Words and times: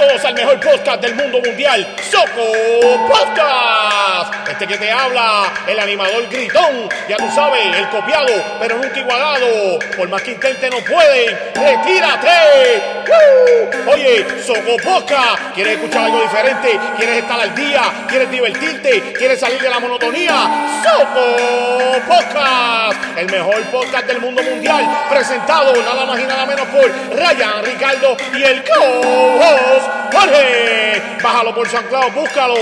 todos 0.00 0.24
al 0.24 0.32
mejor 0.34 0.58
podcast 0.60 1.02
del 1.02 1.14
mundo 1.14 1.42
mundial, 1.44 1.86
Soco 2.10 3.06
Podcast. 3.06 4.48
Este 4.48 4.66
que 4.66 4.78
te 4.78 4.90
habla, 4.90 5.52
el 5.66 5.78
animador 5.78 6.26
gritón, 6.30 6.88
ya 7.06 7.18
tú 7.18 7.30
sabes, 7.34 7.66
el 7.76 7.86
copiado, 7.90 8.32
pero 8.58 8.78
nunca 8.78 8.98
igualado. 8.98 9.78
Por 9.98 10.08
más 10.08 10.22
que 10.22 10.32
intente 10.32 10.70
no 10.70 10.78
pueden, 10.78 11.38
retírate. 11.54 12.82
¡Woo! 13.10 13.92
Oye, 13.92 14.24
Soco 14.42 14.76
Podcast, 14.82 15.54
¿quieres 15.54 15.74
escuchar 15.74 16.04
algo 16.04 16.22
diferente? 16.22 16.80
¿Quieres 16.96 17.18
estar 17.18 17.38
al 17.38 17.54
día? 17.54 17.82
¿Quieres 18.08 18.30
divertirte? 18.30 19.12
¿Quieres 19.18 19.38
salir 19.38 19.60
de 19.60 19.68
la 19.68 19.80
monotonía? 19.80 20.80
Soco 20.82 22.00
Podcast, 22.08 23.18
el 23.18 23.30
mejor 23.30 23.62
podcast 23.64 24.06
del 24.06 24.20
mundo 24.20 24.42
mundial, 24.42 24.88
presentado 25.10 25.74
nada 25.76 26.06
más 26.06 26.18
y 26.18 26.24
nada 26.24 26.46
menos 26.46 26.66
por 26.68 26.90
Ryan, 27.18 27.64
Ricardo 27.64 28.16
y 28.34 28.42
el 28.42 28.64
co-host 28.64 29.89
Jorge. 30.12 31.02
Bájalo 31.22 31.54
por 31.54 31.68
San 31.68 31.86
Claudio, 31.88 32.12
búscalo, 32.12 32.54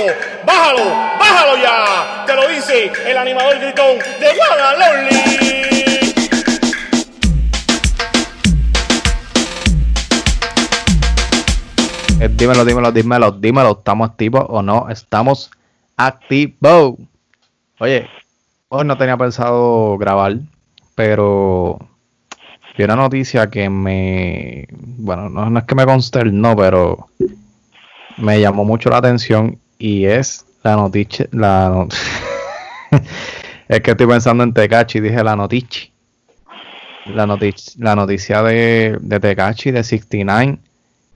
bájalo, 0.44 0.84
bájalo 1.18 1.56
ya. 1.62 2.24
Te 2.26 2.34
lo 2.34 2.48
dice 2.48 2.92
el 3.06 3.16
animador 3.16 3.58
gritón 3.58 3.98
de 3.98 4.34
Guadalajara. 4.34 5.08
Eh, 12.20 12.28
dímelo, 12.32 12.64
dímelo, 12.64 12.90
dímelo, 12.90 13.30
dímelo. 13.30 13.70
¿Estamos 13.78 14.10
activos 14.10 14.44
o 14.48 14.60
no? 14.60 14.88
Estamos 14.90 15.52
activos. 15.96 16.96
Oye, 17.78 18.08
hoy 18.68 18.84
no 18.84 18.98
tenía 18.98 19.16
pensado 19.16 19.96
grabar, 19.98 20.34
pero 20.96 21.78
vi 22.78 22.84
una 22.84 22.94
noticia 22.94 23.50
que 23.50 23.68
me. 23.68 24.68
Bueno, 24.70 25.28
no, 25.28 25.58
es 25.58 25.64
que 25.64 25.74
me 25.74 25.84
consternó, 25.84 26.54
pero 26.56 27.08
me 28.16 28.40
llamó 28.40 28.64
mucho 28.64 28.88
la 28.88 28.98
atención 28.98 29.58
y 29.78 30.04
es 30.04 30.46
la 30.62 30.76
noticia. 30.76 31.26
La 31.32 31.86
es 33.68 33.80
que 33.80 33.90
estoy 33.90 34.06
pensando 34.06 34.44
en 34.44 34.54
Tecachi, 34.54 35.00
dije 35.00 35.24
la 35.24 35.34
noticia. 35.34 35.90
La, 37.06 37.26
noticia, 37.26 37.72
la 37.78 37.96
noticia 37.96 38.42
de, 38.42 38.96
de 39.00 39.18
Tecachi 39.20 39.72
de 39.72 39.82
69 39.82 40.58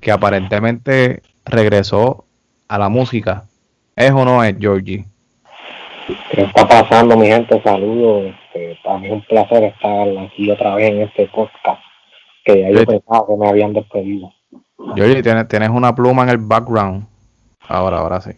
que 0.01 0.11
aparentemente 0.11 1.23
regresó 1.45 2.25
a 2.67 2.77
la 2.77 2.89
música. 2.89 3.45
¿Es 3.95 4.11
o 4.11 4.25
no 4.25 4.43
es, 4.43 4.57
Georgie? 4.59 5.05
¿Qué 6.07 6.43
está 6.43 6.67
pasando, 6.67 7.17
mi 7.17 7.27
gente? 7.27 7.61
Saludos. 7.63 8.33
Este, 8.47 8.79
para 8.83 8.99
mí 8.99 9.07
es 9.07 9.13
un 9.13 9.23
placer 9.23 9.65
estar 9.65 10.09
aquí 10.19 10.51
otra 10.51 10.75
vez 10.75 10.91
en 10.91 11.03
este 11.03 11.27
podcast. 11.29 11.81
Que 12.45 12.61
ya 12.61 12.71
yo 12.71 12.79
Sí. 12.81 12.87
pensaba 12.87 13.25
que 13.27 13.37
me 13.37 13.49
habían 13.49 13.73
despedido. 13.73 14.33
Georgie, 14.97 15.23
tienes, 15.23 15.47
tienes 15.49 15.69
una 15.71 15.95
pluma 15.95 16.25
en 16.25 16.29
el 16.31 16.39
background. 16.39 17.07
Ahora, 17.69 17.99
ahora 17.99 18.21
sí. 18.21 18.33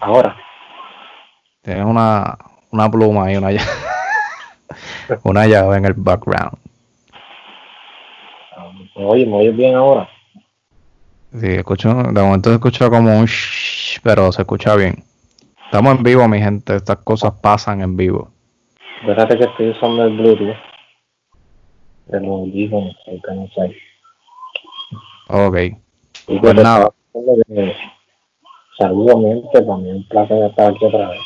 Ahora, 0.00 0.36
Tienes 1.62 1.84
una, 1.84 2.36
una 2.72 2.90
pluma 2.90 3.32
y 3.32 3.36
una 3.36 3.52
llave. 3.52 3.68
una 5.22 5.46
llave 5.46 5.76
en 5.76 5.84
el 5.84 5.94
background. 5.94 6.58
¿me 8.96 9.04
oyes? 9.04 9.28
¿Me 9.28 9.36
oyes 9.36 9.56
bien 9.56 9.74
ahora? 9.76 10.08
Sí, 11.40 11.46
escucho, 11.46 11.94
de 11.94 12.20
momento 12.22 12.50
se 12.50 12.54
escucha 12.56 12.90
como 12.90 13.16
un 13.16 13.26
shh, 13.26 14.00
pero 14.02 14.30
se 14.32 14.42
escucha 14.42 14.74
bien. 14.76 15.02
Estamos 15.72 15.96
en 15.96 16.02
vivo, 16.02 16.28
mi 16.28 16.38
gente. 16.38 16.76
Estas 16.76 16.98
cosas 16.98 17.32
pasan 17.40 17.80
en 17.80 17.96
vivo. 17.96 18.30
Fíjate 19.06 19.38
que 19.38 19.44
estoy 19.44 19.70
usando 19.70 20.04
el 20.04 20.18
Bluetooth. 20.18 20.54
El 22.10 22.26
audífono, 22.26 22.90
el 23.06 23.22
que 23.22 23.34
no 23.34 23.48
sé. 23.54 23.76
Ok. 25.30 25.56
Y 26.28 26.38
Pues 26.40 26.54
que 26.54 26.62
nada. 26.62 26.90
te 27.14 27.54
que- 27.54 27.74
Saludos, 28.78 29.16
mi 29.16 29.28
gente. 29.30 29.48
Es 29.60 29.64
un 29.66 30.06
placer 30.10 30.44
estar 30.44 30.70
aquí 30.72 30.84
otra 30.84 31.08
vez. 31.08 31.20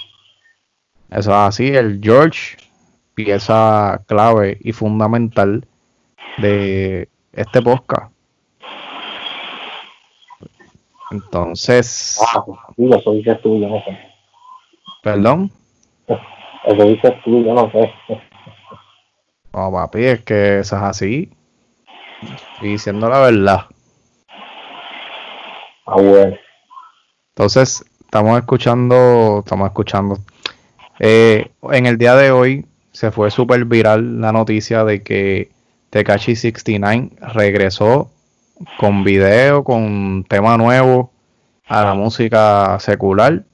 Eso 1.11 1.31
es 1.31 1.37
así, 1.37 1.75
el 1.75 1.99
George, 2.01 2.57
pieza 3.15 4.01
clave 4.07 4.59
y 4.61 4.71
fundamental 4.71 5.67
de 6.39 7.09
este 7.33 7.63
podcast. 7.63 8.13
Entonces, 11.11 12.21
Ah, 12.33 12.45
sí, 12.77 12.89
eso 12.97 13.11
dices 13.13 13.43
tú, 13.43 13.59
yo 13.61 13.69
no 13.69 13.81
sé. 13.83 14.16
Perdón, 15.07 15.53
Eso 16.65 16.85
dices 16.85 17.13
tú, 17.25 17.45
yo 17.45 17.55
no 17.55 17.71
sé. 17.71 17.93
oh, 19.53 19.71
papi, 19.71 20.05
es 20.05 20.25
que 20.25 20.59
eso 20.59 20.75
es 20.75 20.83
así. 20.83 21.31
Diciendo 22.61 23.09
la 23.09 23.21
verdad. 23.21 23.67
Ah, 25.87 26.01
bueno. 26.01 26.37
Entonces, 27.37 27.85
estamos 28.01 28.37
escuchando, 28.37 29.45
estamos 29.45 29.69
escuchando. 29.69 30.19
Eh, 30.99 31.53
en 31.71 31.87
el 31.87 31.99
día 31.99 32.17
de 32.17 32.33
hoy 32.33 32.67
se 32.91 33.13
fue 33.13 33.31
súper 33.31 33.65
viral 33.65 34.21
la 34.21 34.33
noticia 34.33 34.83
de 34.83 35.05
que 35.05 35.53
Tekashi 35.91 36.35
69 36.35 37.11
regresó 37.33 38.11
con 38.77 39.05
video, 39.05 39.63
con 39.63 40.25
tema 40.29 40.57
nuevo 40.57 41.13
a 41.69 41.85
la 41.85 41.95
música 41.95 42.77
secular. 42.81 43.45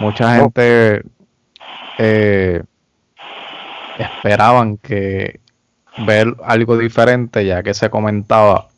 Mucha 0.00 0.36
gente 0.36 1.02
eh, 1.98 2.62
esperaban 3.98 4.78
que 4.78 5.40
ver 6.06 6.34
algo 6.42 6.78
diferente, 6.78 7.44
ya 7.44 7.62
que 7.62 7.74
se 7.74 7.90
comentaba 7.90 8.68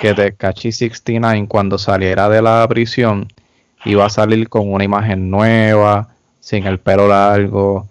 que 0.00 0.14
Tekashi 0.14 0.72
69 0.72 1.46
cuando 1.46 1.76
saliera 1.76 2.30
de 2.30 2.40
la 2.40 2.66
prisión 2.68 3.28
iba 3.84 4.06
a 4.06 4.10
salir 4.10 4.48
con 4.48 4.72
una 4.72 4.82
imagen 4.82 5.30
nueva, 5.30 6.08
sin 6.40 6.66
el 6.66 6.78
pelo 6.78 7.06
largo, 7.06 7.86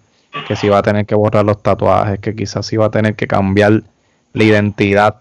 que 0.48 0.56
se 0.56 0.66
iba 0.66 0.78
a 0.78 0.82
tener 0.82 1.06
que 1.06 1.14
borrar 1.14 1.44
los 1.44 1.62
tatuajes, 1.62 2.18
que 2.18 2.34
quizás 2.34 2.72
iba 2.72 2.86
a 2.86 2.90
tener 2.90 3.14
que 3.14 3.28
cambiar 3.28 3.84
la 4.32 4.44
identidad. 4.44 5.16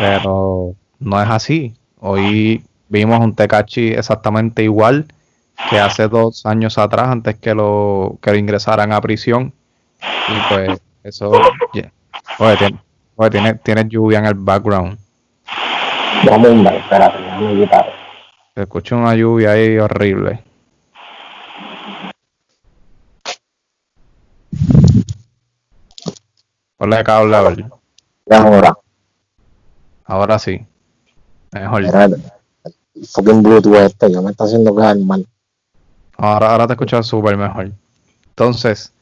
Pero 0.00 0.74
no 0.98 1.22
es 1.22 1.28
así. 1.28 1.74
Hoy 2.00 2.64
vimos 2.88 3.20
un 3.20 3.36
Tecachi 3.36 3.92
exactamente 3.92 4.64
igual 4.64 5.06
que 5.70 5.78
hace 5.78 6.08
dos 6.08 6.46
años 6.46 6.78
atrás, 6.78 7.08
antes 7.08 7.38
que 7.38 7.54
lo, 7.54 8.18
que 8.22 8.30
lo 8.30 8.36
ingresaran 8.36 8.92
a 8.92 9.00
prisión. 9.00 9.52
Y 10.00 10.54
pues 10.54 10.80
eso... 11.02 11.32
yeah. 11.72 11.92
Oye, 12.38 12.56
tiene, 12.56 12.80
oye, 13.16 13.30
tiene, 13.30 13.54
tiene 13.54 13.88
lluvia 13.88 14.18
en 14.20 14.26
el 14.26 14.34
background. 14.34 14.98
A 16.30 16.34
andar, 16.34 16.74
espérate, 16.74 17.22
déjame 17.22 17.60
quitar. 17.60 17.92
Se 18.54 18.62
escucha 18.62 18.96
una 18.96 19.14
lluvia 19.14 19.52
ahí 19.52 19.78
horrible. 19.78 20.42
Ponle 26.76 27.04
cable 27.04 27.36
a 27.36 27.42
ver. 27.42 27.64
Ahora. 28.30 28.74
Ahora 30.04 30.38
sí. 30.38 30.64
Mejor. 31.52 31.84
El 31.84 33.06
fucking 33.06 33.42
Bluetooth 33.42 33.74
este 33.76 34.12
ya 34.12 34.20
me 34.20 34.30
está 34.30 34.44
haciendo 34.44 34.74
quedar 34.74 34.96
mal. 34.98 35.26
Ahora, 36.18 36.50
ahora 36.52 36.66
te 36.66 36.72
escuchas 36.74 37.06
súper 37.06 37.36
mejor. 37.36 37.72
Entonces, 38.30 38.92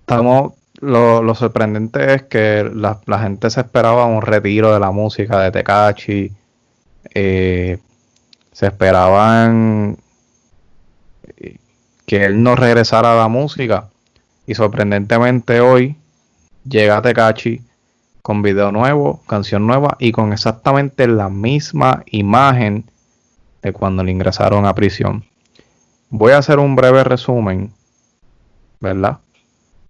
estamos. 0.00 0.52
Lo, 0.80 1.22
lo 1.22 1.34
sorprendente 1.34 2.14
es 2.14 2.24
que 2.24 2.70
la, 2.74 3.00
la 3.06 3.18
gente 3.20 3.48
se 3.48 3.60
esperaba 3.60 4.04
un 4.06 4.20
retiro 4.22 4.72
de 4.74 4.80
la 4.80 4.90
música 4.90 5.40
de 5.40 5.50
Tecachi. 5.50 6.32
eh, 7.14 7.78
se 8.52 8.66
esperaban 8.66 9.96
eh, 11.38 11.56
que 12.06 12.24
él 12.24 12.42
no 12.42 12.54
regresara 12.56 13.12
a 13.12 13.16
la 13.16 13.28
música. 13.28 13.88
Y 14.46 14.54
sorprendentemente 14.54 15.60
hoy 15.60 15.96
llega 16.68 17.00
Tecachi 17.02 17.62
con 18.22 18.42
video 18.42 18.72
nuevo, 18.72 19.22
canción 19.26 19.66
nueva 19.66 19.96
y 19.98 20.12
con 20.12 20.32
exactamente 20.32 21.06
la 21.06 21.28
misma 21.30 22.02
imagen 22.06 22.84
de 23.62 23.72
cuando 23.72 24.04
le 24.04 24.12
ingresaron 24.12 24.66
a 24.66 24.74
prisión. 24.74 25.24
Voy 26.16 26.30
a 26.30 26.38
hacer 26.38 26.60
un 26.60 26.76
breve 26.76 27.02
resumen, 27.02 27.72
¿verdad? 28.78 29.18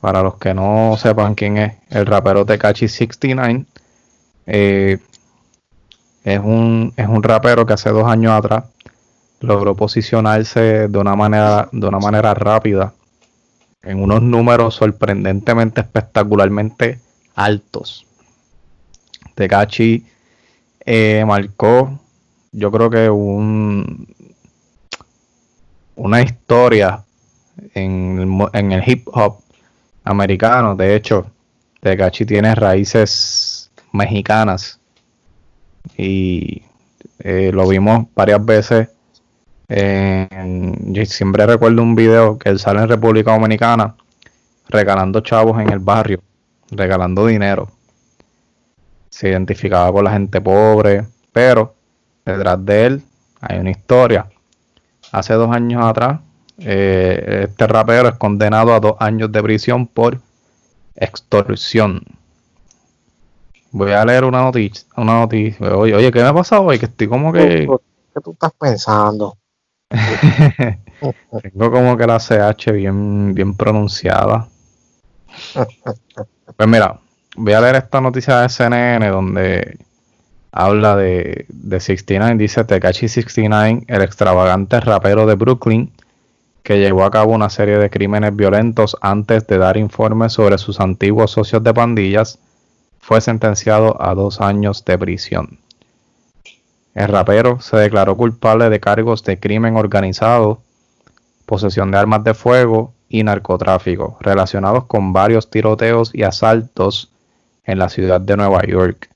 Para 0.01 0.23
los 0.23 0.37
que 0.37 0.55
no 0.55 0.97
sepan 0.97 1.35
quién 1.35 1.59
es 1.59 1.75
el 1.91 2.07
rapero 2.07 2.47
Tekashi 2.47 2.89
69. 2.89 3.67
eh, 4.47 4.97
es, 6.25 6.41
un, 6.41 6.95
es 6.97 7.07
un 7.07 7.23
rapero 7.23 7.67
que 7.67 7.75
hace 7.75 7.91
dos 7.91 8.09
años 8.09 8.33
atrás 8.33 8.65
logró 9.41 9.75
posicionarse 9.75 10.89
de 10.89 10.99
una 10.99 11.15
manera, 11.15 11.69
de 11.71 11.87
una 11.87 11.99
manera 11.99 12.33
rápida 12.33 12.95
en 13.83 14.03
unos 14.03 14.23
números 14.23 14.77
sorprendentemente 14.77 15.83
espectacularmente 15.83 17.01
altos. 17.35 18.07
Tekashi 19.35 20.07
eh, 20.87 21.23
marcó, 21.27 22.01
yo 22.51 22.71
creo 22.73 22.89
que 22.89 23.11
un, 23.11 24.09
una 25.97 26.23
historia 26.23 27.03
en 27.75 28.41
en 28.53 28.73
el 28.73 28.83
hip 28.87 29.09
hop 29.13 29.39
americano. 30.05 30.75
De 30.75 30.95
hecho, 30.97 31.27
Tekashi 31.81 32.25
tiene 32.27 32.55
raíces 32.55 33.71
mexicanas 33.93 34.81
y 35.97 36.63
Eh, 37.19 37.51
lo 37.53 37.67
vimos 37.69 38.07
varias 38.15 38.45
veces. 38.45 38.89
yo 39.69 41.05
siempre 41.07 41.47
recuerdo 41.47 41.83
un 41.83 41.95
video 41.95 42.39
que 42.39 42.51
él 42.51 42.59
sale 42.59 42.81
en 42.81 42.89
República 42.89 43.33
Dominicana 43.33 43.95
regalando 44.69 45.21
chavos 45.21 45.61
en 45.61 45.71
el 45.71 45.79
barrio, 45.79 46.21
regalando 46.71 47.27
dinero. 47.27 47.69
Se 49.11 49.29
identificaba 49.31 49.93
con 49.93 50.05
la 50.05 50.13
gente 50.13 50.41
pobre, 50.41 51.07
pero 51.33 51.75
detrás 52.25 52.65
de 52.65 52.87
él 52.87 53.03
hay 53.41 53.59
una 53.61 53.71
historia. 53.71 54.27
Hace 55.15 55.35
dos 55.35 55.55
años 55.55 55.85
atrás, 55.85 56.21
eh, 56.59 57.47
este 57.49 57.69
rapero 57.69 58.09
es 58.09 58.17
condenado 58.17 58.75
a 58.75 58.81
dos 58.81 58.97
años 58.99 59.31
de 59.31 59.41
prisión 59.45 59.87
por 59.87 60.19
extorsión. 60.97 62.03
Voy 63.71 63.93
a 63.93 64.05
leer 64.05 64.25
una 64.25 64.43
noticia. 64.43 64.85
Una 64.97 65.21
noticia. 65.21 65.77
Oye, 65.77 65.95
oye, 65.95 66.11
¿qué 66.11 66.19
me 66.19 66.27
ha 66.27 66.35
pasado 66.35 66.63
hoy? 66.63 66.81
Que 66.81 66.87
estoy 66.87 67.07
como 67.07 67.33
que. 67.33 67.69
¿Qué 68.13 68.21
tú 68.21 68.33
estás 68.33 68.51
pensando? 68.59 69.37
Tengo 71.43 71.71
como 71.71 71.97
que 71.97 72.07
la 72.09 72.19
CH 72.19 72.73
bien, 72.73 73.35
bien 73.35 73.55
pronunciada. 73.55 74.49
Pues 76.57 76.69
mira, 76.69 77.01
voy 77.37 77.53
a 77.53 77.61
leer 77.61 77.77
esta 77.77 78.01
noticia 78.01 78.41
de 78.41 78.49
CNN 78.49 79.09
donde 79.09 79.79
habla 80.57 80.95
de, 80.95 81.47
de 81.49 81.81
69. 81.81 82.37
Dice 82.39 82.65
Tekashi 82.65 83.09
69, 83.09 83.85
el 83.89 84.03
extravagante 84.03 84.79
rapero 84.81 85.27
de 85.27 85.35
Brooklyn, 85.35 85.91
que 86.63 86.79
llevó 86.79 87.05
a 87.05 87.11
cabo 87.11 87.33
una 87.33 87.51
serie 87.51 87.77
de 87.77 87.91
crímenes 87.91 88.35
violentos 88.35 88.97
antes 89.01 89.47
de 89.49 89.59
dar 89.59 89.77
informes 89.77 90.33
sobre 90.33 90.57
sus 90.59 90.81
antiguos 90.81 91.33
socios 91.33 91.63
de 91.63 91.75
pandillas 91.75 92.39
fue 93.01 93.21
sentenciado 93.21 94.01
a 94.01 94.15
dos 94.15 94.41
años 94.41 94.85
de 94.85 94.97
prisión. 94.97 95.59
El 96.95 97.09
rapero 97.09 97.61
se 97.61 97.77
declaró 97.77 98.17
culpable 98.17 98.71
de 98.71 98.81
cargos 98.81 99.25
de 99.25 99.39
crimen 99.39 99.77
organizado, 99.77 100.61
posesión 101.45 101.91
de 101.91 101.99
armas 101.99 102.23
de 102.23 102.33
fuego 102.33 102.95
y 103.09 103.25
narcotráfico, 103.25 104.17
relacionados 104.21 104.85
con 104.85 105.13
varios 105.13 105.51
tiroteos 105.51 106.15
y 106.15 106.23
asaltos 106.23 107.11
en 107.65 107.81
la 107.81 107.89
ciudad 107.89 108.21
de 108.21 108.37
Nueva 108.37 108.63
York. 108.63 109.11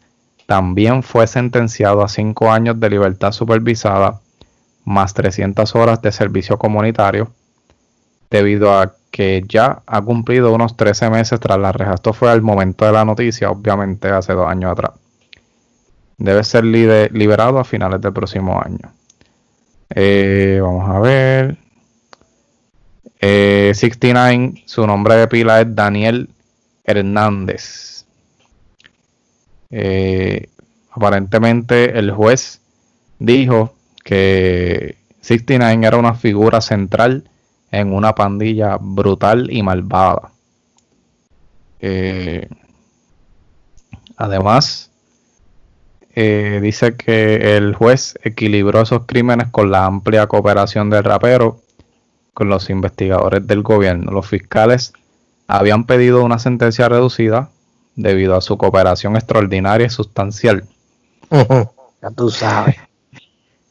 También 0.48 1.02
fue 1.02 1.26
sentenciado 1.26 2.02
a 2.02 2.08
cinco 2.08 2.50
años 2.50 2.80
de 2.80 2.88
libertad 2.88 3.32
supervisada, 3.32 4.18
más 4.86 5.12
300 5.12 5.74
horas 5.74 6.00
de 6.00 6.10
servicio 6.10 6.58
comunitario, 6.58 7.30
debido 8.30 8.72
a 8.72 8.94
que 9.10 9.44
ya 9.46 9.82
ha 9.86 10.00
cumplido 10.00 10.54
unos 10.54 10.74
13 10.74 11.10
meses 11.10 11.38
tras 11.38 11.58
la 11.58 11.70
reja. 11.70 11.92
Esto 11.92 12.14
fue 12.14 12.30
al 12.30 12.40
momento 12.40 12.86
de 12.86 12.92
la 12.92 13.04
noticia, 13.04 13.50
obviamente 13.50 14.08
hace 14.08 14.32
dos 14.32 14.48
años 14.48 14.72
atrás. 14.72 14.92
Debe 16.16 16.42
ser 16.44 16.64
liberado 16.64 17.58
a 17.58 17.64
finales 17.64 18.00
del 18.00 18.14
próximo 18.14 18.58
año. 18.58 18.90
Eh, 19.90 20.60
vamos 20.62 20.88
a 20.88 20.98
ver. 21.00 21.58
69, 23.20 24.54
eh, 24.56 24.62
su 24.64 24.86
nombre 24.86 25.16
de 25.16 25.28
pila 25.28 25.60
es 25.60 25.74
Daniel 25.74 26.30
Hernández. 26.84 27.97
Eh, 29.70 30.48
aparentemente 30.90 31.98
el 31.98 32.10
juez 32.10 32.60
dijo 33.18 33.74
que 34.04 34.96
69 35.20 35.86
era 35.86 35.96
una 35.96 36.14
figura 36.14 36.60
central 36.60 37.28
en 37.70 37.92
una 37.92 38.14
pandilla 38.14 38.78
brutal 38.80 39.50
y 39.50 39.62
malvada. 39.62 40.32
Eh, 41.80 42.48
además, 44.16 44.90
eh, 46.14 46.60
dice 46.62 46.96
que 46.96 47.56
el 47.56 47.74
juez 47.74 48.18
equilibró 48.24 48.80
esos 48.80 49.06
crímenes 49.06 49.48
con 49.48 49.70
la 49.70 49.84
amplia 49.84 50.26
cooperación 50.26 50.90
del 50.90 51.04
rapero 51.04 51.60
con 52.34 52.48
los 52.48 52.70
investigadores 52.70 53.46
del 53.46 53.62
gobierno. 53.62 54.12
Los 54.12 54.26
fiscales 54.26 54.92
habían 55.46 55.84
pedido 55.84 56.24
una 56.24 56.38
sentencia 56.38 56.88
reducida 56.88 57.50
debido 57.98 58.36
a 58.36 58.40
su 58.40 58.56
cooperación 58.56 59.16
extraordinaria 59.16 59.88
y 59.88 59.90
sustancial. 59.90 60.64
ya 61.30 62.10
tú 62.16 62.30
sabes. 62.30 62.76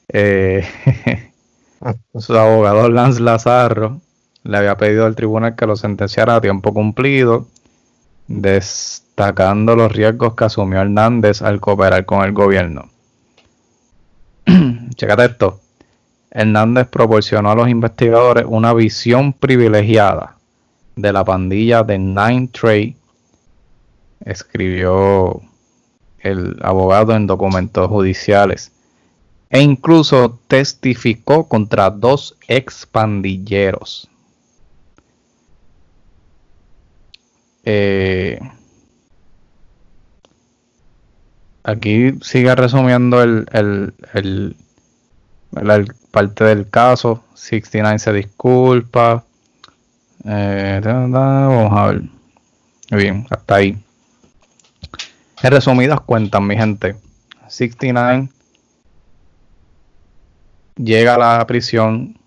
Eh, 0.10 0.64
Su 2.18 2.38
abogado 2.38 2.90
Lance 2.90 3.22
Lazarro 3.22 4.00
le 4.44 4.58
había 4.58 4.78
pedido 4.78 5.06
al 5.06 5.18
tribunal 5.18 5.56
que 5.58 5.66
lo 5.66 5.76
sentenciara 5.76 6.36
a 6.36 6.42
tiempo 6.42 6.74
cumplido, 6.74 7.48
destacando 8.28 9.76
los 9.76 9.92
riesgos 9.92 10.34
que 10.36 10.46
asumió 10.46 10.80
Hernández 10.80 11.42
al 11.42 11.60
cooperar 11.60 12.06
con 12.06 12.24
el 12.24 12.32
gobierno. 12.32 12.90
Chécate 14.96 15.26
esto. 15.26 15.60
Hernández 16.32 16.88
proporcionó 16.88 17.52
a 17.52 17.56
los 17.56 17.68
investigadores 17.68 18.46
una 18.48 18.74
visión 18.74 19.34
privilegiada 19.34 20.38
de 20.96 21.12
la 21.12 21.26
pandilla 21.26 21.84
de 21.84 22.00
Nine 22.00 22.50
Trey, 22.52 22.96
escribió 24.26 25.42
el 26.20 26.58
abogado 26.62 27.16
en 27.16 27.28
documentos 27.28 27.88
judiciales 27.88 28.72
e 29.50 29.62
incluso 29.62 30.40
testificó 30.48 31.48
contra 31.48 31.90
dos 31.90 32.36
expandilleros. 32.48 34.10
Eh, 37.64 38.40
aquí 41.64 42.14
sigue 42.22 42.56
resumiendo 42.56 43.22
el, 43.22 44.56
parte 46.12 46.44
del 46.44 46.70
caso. 46.70 47.24
69 47.36 48.00
se 48.00 48.14
disculpa. 48.14 49.26
Eh, 50.26 50.82
vamos 50.84 51.74
a 51.74 51.88
ver. 51.88 52.02
Bien, 52.92 53.28
hasta 53.30 53.56
ahí. 53.56 53.87
En 55.44 55.52
resumidas 55.52 56.02
cuentas, 56.02 56.42
mi 56.42 56.58
gente. 56.58 56.96
69 57.48 58.30
llega 60.78 61.16
a 61.16 61.18
la 61.18 61.48
prisión, 61.48 62.20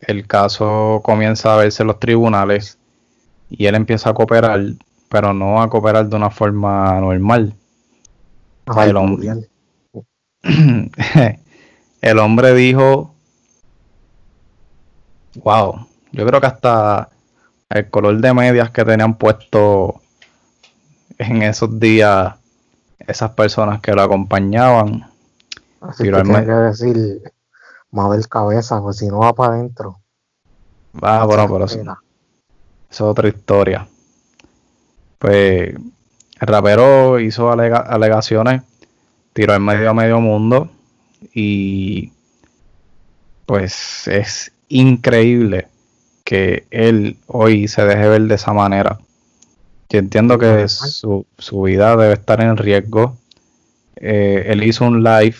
el 0.00 0.26
caso 0.26 1.00
comienza 1.04 1.54
a 1.54 1.58
verse 1.58 1.82
en 1.82 1.88
los 1.88 1.98
tribunales 1.98 2.78
y 3.48 3.66
él 3.66 3.74
empieza 3.74 4.10
a 4.10 4.14
cooperar, 4.14 4.60
pero 5.08 5.32
no 5.32 5.60
a 5.60 5.68
cooperar 5.68 6.08
de 6.08 6.16
una 6.16 6.30
forma 6.30 7.00
normal. 7.00 7.54
el, 8.84 8.96
hombre, 8.96 9.48
el 12.00 12.18
hombre 12.18 12.54
dijo, 12.54 13.14
wow, 15.36 15.86
yo 16.12 16.26
creo 16.26 16.40
que 16.40 16.46
hasta 16.46 17.10
el 17.68 17.90
color 17.90 18.20
de 18.20 18.34
medias 18.34 18.70
que 18.70 18.84
tenían 18.84 19.14
puesto 19.14 20.00
en 21.18 21.42
esos 21.42 21.78
días 21.78 22.39
esas 23.06 23.30
personas 23.32 23.80
que 23.80 23.92
lo 23.92 24.02
acompañaban. 24.02 25.10
Así 25.80 26.04
que 26.04 26.10
decir 26.10 27.22
mover 27.90 28.28
cabeza, 28.28 28.80
pues 28.80 28.98
si 28.98 29.08
no 29.08 29.18
va 29.18 29.32
para 29.32 29.54
adentro. 29.54 30.00
Va, 31.02 31.24
bueno, 31.24 31.48
pero 31.48 31.64
eso, 31.64 31.80
es 32.90 33.00
otra 33.00 33.28
historia. 33.28 33.86
Pues 35.18 35.74
el 35.74 36.46
rapero 36.46 37.20
hizo 37.20 37.50
alegaciones, 37.50 38.62
tiró 39.32 39.54
en 39.54 39.64
medio 39.64 39.90
a 39.90 39.94
medio 39.94 40.20
mundo 40.20 40.70
y 41.34 42.12
pues 43.46 44.08
es 44.08 44.52
increíble 44.68 45.68
que 46.24 46.66
él 46.70 47.18
hoy 47.26 47.68
se 47.68 47.84
deje 47.84 48.08
ver 48.08 48.22
de 48.22 48.34
esa 48.34 48.52
manera. 48.52 48.98
Yo 49.90 49.98
entiendo 49.98 50.38
que 50.38 50.68
su, 50.68 51.26
su 51.36 51.62
vida 51.62 51.96
debe 51.96 52.14
estar 52.14 52.40
en 52.40 52.56
riesgo. 52.56 53.16
Eh, 53.96 54.44
él 54.46 54.62
hizo 54.62 54.86
un 54.86 55.02
live 55.02 55.36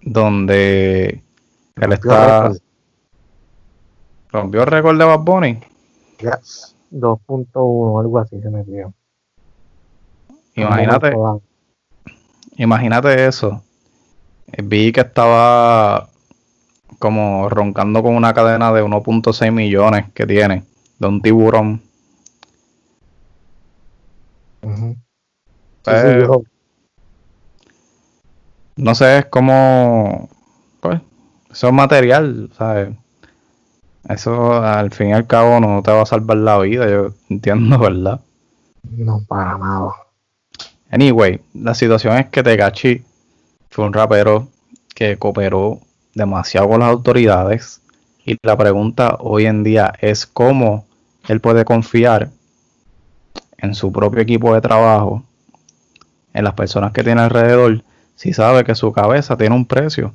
donde 0.00 1.22
él 1.76 1.92
está. 1.92 2.50
¿Rompió 4.30 4.62
el 4.62 4.66
récord 4.66 4.98
de 4.98 5.04
Bad 5.04 5.20
Bunny? 5.20 5.58
2.1, 6.90 8.00
algo 8.00 8.18
así 8.18 8.40
se 8.40 8.50
me 8.50 8.64
dio. 8.64 8.94
Imagínate. 10.54 11.14
Imagínate 12.56 13.26
eso. 13.26 13.62
Vi 14.62 14.92
que 14.92 15.00
estaba 15.00 16.08
como 16.98 17.48
roncando 17.48 18.02
con 18.02 18.16
una 18.16 18.32
cadena 18.32 18.72
de 18.72 18.82
1.6 18.82 19.52
millones 19.52 20.06
que 20.14 20.26
tiene 20.26 20.64
de 20.98 21.06
un 21.06 21.20
tiburón. 21.20 21.82
Pues, 24.60 26.28
no 28.76 28.94
sé, 28.94 29.18
es 29.18 29.26
como 29.26 30.28
pues 30.80 31.00
eso 31.50 31.68
es 31.68 31.72
material, 31.72 32.50
¿sabes? 32.56 32.90
Eso 34.08 34.62
al 34.62 34.90
fin 34.90 35.08
y 35.08 35.12
al 35.12 35.26
cabo 35.26 35.60
no 35.60 35.82
te 35.82 35.90
va 35.90 36.02
a 36.02 36.06
salvar 36.06 36.36
la 36.38 36.58
vida, 36.58 36.88
yo 36.88 37.12
entiendo, 37.28 37.78
¿verdad? 37.78 38.20
No, 38.82 39.20
para 39.26 39.58
nada. 39.58 39.92
Anyway, 40.90 41.40
la 41.54 41.74
situación 41.74 42.16
es 42.16 42.28
que 42.28 42.42
Tegachi 42.42 43.02
fue 43.68 43.84
un 43.84 43.92
rapero 43.92 44.48
que 44.94 45.18
cooperó 45.18 45.80
demasiado 46.14 46.68
con 46.68 46.80
las 46.80 46.88
autoridades 46.88 47.82
y 48.24 48.36
la 48.42 48.56
pregunta 48.56 49.16
hoy 49.20 49.46
en 49.46 49.62
día 49.64 49.92
es 50.00 50.26
cómo 50.26 50.86
él 51.28 51.40
puede 51.40 51.64
confiar 51.64 52.30
en 53.58 53.74
su 53.74 53.92
propio 53.92 54.20
equipo 54.20 54.54
de 54.54 54.60
trabajo, 54.60 55.22
en 56.32 56.44
las 56.44 56.54
personas 56.54 56.92
que 56.92 57.02
tiene 57.02 57.20
alrededor, 57.20 57.82
si 58.14 58.32
sabe 58.32 58.64
que 58.64 58.74
su 58.74 58.92
cabeza 58.92 59.36
tiene 59.36 59.54
un 59.54 59.66
precio. 59.66 60.14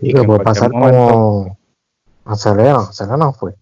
Y, 0.00 0.14
que 0.14 0.22
puede 0.22 0.40
pasar 0.40 0.70
como 0.70 1.56
a 2.24 2.36
Selena, 2.36 2.92
Selena 2.92 3.32
fue. 3.32 3.54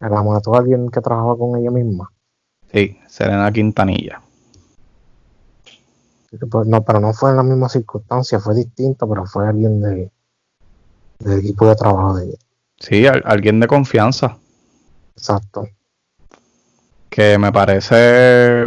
La 0.00 0.22
mató 0.22 0.54
a 0.54 0.58
alguien 0.58 0.90
que 0.90 1.00
trabajaba 1.00 1.36
con 1.36 1.56
ella 1.58 1.70
misma. 1.70 2.10
Sí, 2.72 2.98
Selena 3.08 3.50
Quintanilla. 3.52 4.20
Pues, 6.50 6.66
no, 6.66 6.84
pero 6.84 7.00
no 7.00 7.12
fue 7.12 7.30
en 7.30 7.36
la 7.36 7.42
misma 7.42 7.68
circunstancia, 7.68 8.40
fue 8.40 8.54
distinto, 8.54 9.08
pero 9.08 9.24
fue 9.24 9.46
alguien 9.46 9.80
de, 9.80 10.10
del 11.20 11.38
equipo 11.38 11.68
de 11.68 11.76
trabajo 11.76 12.14
de 12.14 12.26
ella. 12.26 12.38
Sí, 12.78 13.06
alguien 13.06 13.60
de 13.60 13.68
confianza. 13.68 14.36
Exacto. 15.16 15.68
Que 17.14 17.38
me 17.38 17.52
parece, 17.52 18.64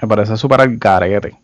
me 0.00 0.08
parece 0.08 0.38
súper 0.38 0.62
al 0.62 0.78
garete. 0.78 1.38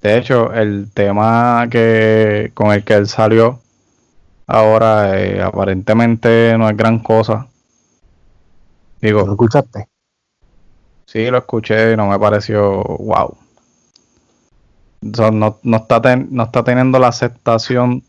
De 0.00 0.16
hecho, 0.16 0.54
el 0.54 0.90
tema 0.94 1.66
que 1.70 2.50
con 2.54 2.72
el 2.72 2.82
que 2.82 2.94
él 2.94 3.08
salió 3.08 3.60
ahora 4.46 5.20
eh, 5.20 5.42
aparentemente 5.42 6.56
no 6.56 6.70
es 6.70 6.76
gran 6.76 7.00
cosa. 7.00 7.46
Digo, 9.02 9.26
¿Lo 9.26 9.32
escuchaste? 9.32 9.88
Sí, 11.04 11.26
lo 11.30 11.38
escuché 11.38 11.92
y 11.92 11.96
no 11.96 12.08
me 12.08 12.18
pareció 12.18 12.82
wow 12.82 13.36
no, 15.00 15.58
no, 15.62 15.76
está 15.76 16.16
no 16.16 16.42
está 16.44 16.64
teniendo 16.64 16.98
la 16.98 17.08
aceptación 17.08 18.02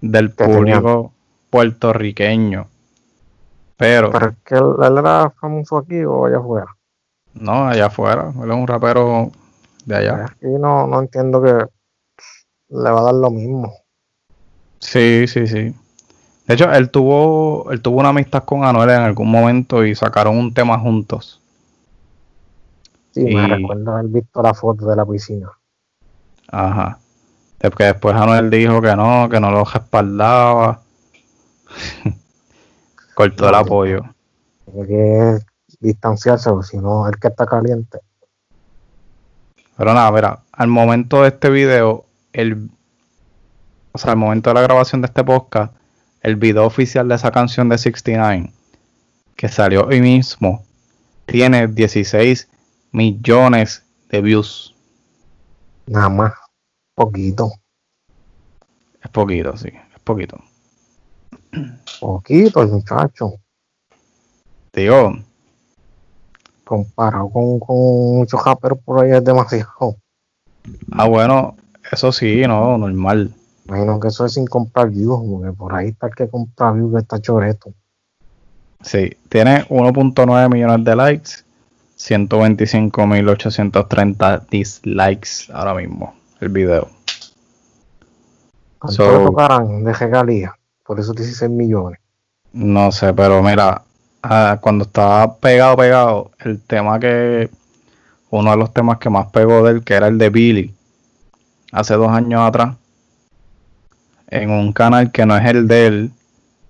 del 0.00 0.30
público 0.30 1.12
puertorriqueño. 1.50 2.68
Pero. 3.76 4.10
¿Pero 4.10 4.28
es 4.28 4.36
que 4.44 4.54
él, 4.54 4.98
era 4.98 5.30
famoso 5.30 5.78
aquí 5.78 6.02
o 6.04 6.26
allá 6.26 6.38
afuera? 6.38 6.66
No, 7.34 7.68
allá 7.68 7.86
afuera. 7.86 8.32
Él 8.42 8.50
es 8.50 8.56
un 8.56 8.66
rapero 8.66 9.30
de 9.84 9.96
allá. 9.96 10.24
Aquí 10.24 10.46
no, 10.46 10.86
no 10.86 11.00
entiendo 11.00 11.42
que 11.42 11.66
le 12.68 12.90
va 12.90 13.00
a 13.00 13.04
dar 13.04 13.14
lo 13.14 13.30
mismo. 13.30 13.72
Sí, 14.78 15.26
sí, 15.26 15.46
sí. 15.46 15.74
De 16.46 16.54
hecho, 16.54 16.70
él 16.72 16.90
tuvo, 16.90 17.70
él 17.72 17.82
tuvo 17.82 18.00
una 18.00 18.10
amistad 18.10 18.44
con 18.44 18.64
Anuel 18.64 18.90
en 18.90 19.00
algún 19.00 19.30
momento 19.30 19.84
y 19.84 19.94
sacaron 19.94 20.36
un 20.38 20.54
tema 20.54 20.78
juntos. 20.78 21.42
Sí, 23.12 23.24
me 23.34 23.48
recuerdo 23.48 23.92
haber 23.92 24.06
visto 24.06 24.42
la 24.42 24.54
foto 24.54 24.86
de 24.86 24.96
la 24.96 25.04
piscina. 25.04 25.50
Ajá. 26.48 26.98
Porque 27.58 27.84
después 27.84 28.14
Anuel 28.14 28.50
dijo 28.50 28.80
que 28.80 28.94
no, 28.94 29.28
que 29.28 29.40
no 29.40 29.50
lo 29.50 29.64
respaldaba. 29.64 30.82
Cortó 33.16 33.48
el 33.48 33.54
apoyo. 33.54 34.02
Tiene 34.66 34.86
que 34.86 35.38
distanciarse, 35.80 36.50
si 36.64 36.76
no, 36.76 37.08
el 37.08 37.18
que 37.18 37.28
está 37.28 37.46
caliente. 37.46 37.98
Pero 39.74 39.94
nada, 39.94 40.12
mira, 40.12 40.42
al 40.52 40.68
momento 40.68 41.22
de 41.22 41.28
este 41.28 41.48
video, 41.48 42.04
el, 42.34 42.68
o 43.92 43.96
sea, 43.96 44.10
al 44.10 44.18
momento 44.18 44.50
de 44.50 44.54
la 44.54 44.60
grabación 44.60 45.00
de 45.00 45.06
este 45.06 45.24
podcast, 45.24 45.72
el 46.20 46.36
video 46.36 46.66
oficial 46.66 47.08
de 47.08 47.14
esa 47.14 47.30
canción 47.30 47.70
de 47.70 47.78
69, 47.78 48.52
que 49.34 49.48
salió 49.48 49.86
hoy 49.86 50.02
mismo, 50.02 50.62
tiene 51.24 51.68
16 51.68 52.50
millones 52.92 53.82
de 54.10 54.20
views. 54.20 54.76
Nada 55.86 56.10
más. 56.10 56.34
Poquito. 56.94 57.50
Es 59.02 59.10
poquito, 59.10 59.56
sí. 59.56 59.68
Es 59.68 60.00
poquito. 60.04 60.36
Poquito 62.00 62.62
el 62.62 62.68
muchacho. 62.68 63.34
Digo. 64.72 65.12
Comparado 66.64 67.28
con, 67.30 67.60
con 67.60 67.76
muchos 68.16 68.40
japeros 68.40 68.78
por 68.84 69.04
ahí 69.04 69.12
es 69.12 69.24
demasiado. 69.24 69.96
Ah, 70.92 71.06
bueno, 71.06 71.56
eso 71.92 72.10
sí, 72.12 72.42
no, 72.46 72.76
normal. 72.76 73.32
Imagino 73.66 73.98
que 74.00 74.08
eso 74.08 74.26
es 74.26 74.34
sin 74.34 74.46
comprar 74.46 74.90
views, 74.90 75.20
porque 75.28 75.52
por 75.52 75.74
ahí 75.74 75.88
está 75.88 76.08
el 76.08 76.14
que 76.14 76.28
compra 76.28 76.72
views 76.72 76.92
que 76.94 77.00
está 77.00 77.18
choreto. 77.20 77.72
Sí, 78.82 79.16
tiene 79.28 79.64
1.9 79.68 80.52
millones 80.52 80.84
de 80.84 80.96
likes 80.96 81.30
125.830 81.98 84.46
dislikes 84.48 85.50
ahora 85.52 85.74
mismo 85.74 86.14
el 86.40 86.48
video. 86.50 86.88
¿Cuánto 88.78 89.04
so, 89.04 89.24
tocarán 89.24 89.82
de 89.82 89.92
regalía? 89.92 90.56
Por 90.86 91.00
esos 91.00 91.14
16 91.14 91.50
millones. 91.50 91.98
No 92.52 92.90
sé, 92.92 93.12
pero 93.12 93.42
mira, 93.42 93.82
ah, 94.22 94.58
cuando 94.60 94.84
estaba 94.84 95.36
pegado, 95.36 95.76
pegado, 95.76 96.30
el 96.40 96.60
tema 96.60 96.98
que. 96.98 97.50
Uno 98.30 98.50
de 98.50 98.56
los 98.56 98.72
temas 98.72 98.98
que 98.98 99.08
más 99.08 99.30
pegó 99.30 99.62
de 99.64 99.72
él, 99.72 99.84
que 99.84 99.94
era 99.94 100.08
el 100.08 100.18
de 100.18 100.30
Billy, 100.30 100.74
hace 101.70 101.94
dos 101.94 102.10
años 102.10 102.40
atrás, 102.40 102.76
en 104.28 104.50
un 104.50 104.72
canal 104.72 105.12
que 105.12 105.24
no 105.24 105.36
es 105.36 105.44
el 105.46 105.68
de 105.68 105.86
él, 105.86 106.12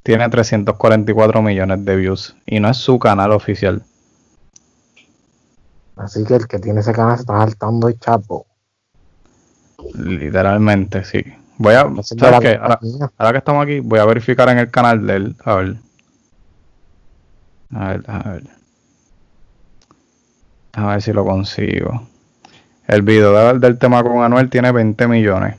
tiene 0.02 0.28
344 0.28 1.42
millones 1.42 1.84
de 1.84 1.96
views. 1.96 2.36
Y 2.46 2.60
no 2.60 2.68
es 2.68 2.76
su 2.76 2.98
canal 2.98 3.32
oficial. 3.32 3.82
Así 5.96 6.24
que 6.24 6.34
el 6.34 6.46
que 6.46 6.58
tiene 6.58 6.80
ese 6.80 6.92
canal 6.92 7.18
está 7.18 7.38
saltando 7.38 7.88
el 7.88 7.98
chapo. 7.98 8.46
Literalmente, 9.94 11.04
sí. 11.04 11.24
Voy 11.58 11.74
a. 11.74 11.90
¿sabes 12.02 12.40
qué? 12.40 12.56
Ahora, 12.56 13.32
que 13.32 13.38
estamos 13.38 13.62
aquí, 13.64 13.80
voy 13.80 13.98
a 13.98 14.04
verificar 14.04 14.48
en 14.48 14.58
el 14.58 14.70
canal 14.70 15.06
de 15.06 15.16
él. 15.16 15.36
A 15.44 15.54
ver. 15.56 15.76
A 17.74 17.88
ver, 17.88 18.04
a 18.06 18.30
ver. 18.30 18.44
A 20.74 20.86
ver 20.86 21.02
si 21.02 21.12
lo 21.12 21.24
consigo. 21.24 22.02
El 22.86 23.02
video 23.02 23.58
del, 23.58 23.78
tema 23.78 24.02
con 24.02 24.22
Anuel 24.22 24.50
tiene 24.50 24.70
20 24.70 25.08
millones. 25.08 25.56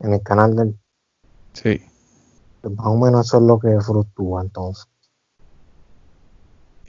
En 0.00 0.12
el 0.12 0.22
canal 0.22 0.54
del. 0.54 0.78
Sí. 1.52 1.82
Pues 2.60 2.76
más 2.76 2.86
o 2.86 2.96
menos 2.96 3.26
eso 3.26 3.38
es 3.38 3.42
lo 3.44 3.58
que 3.58 3.80
fluctúa 3.80 4.42
entonces. 4.42 4.86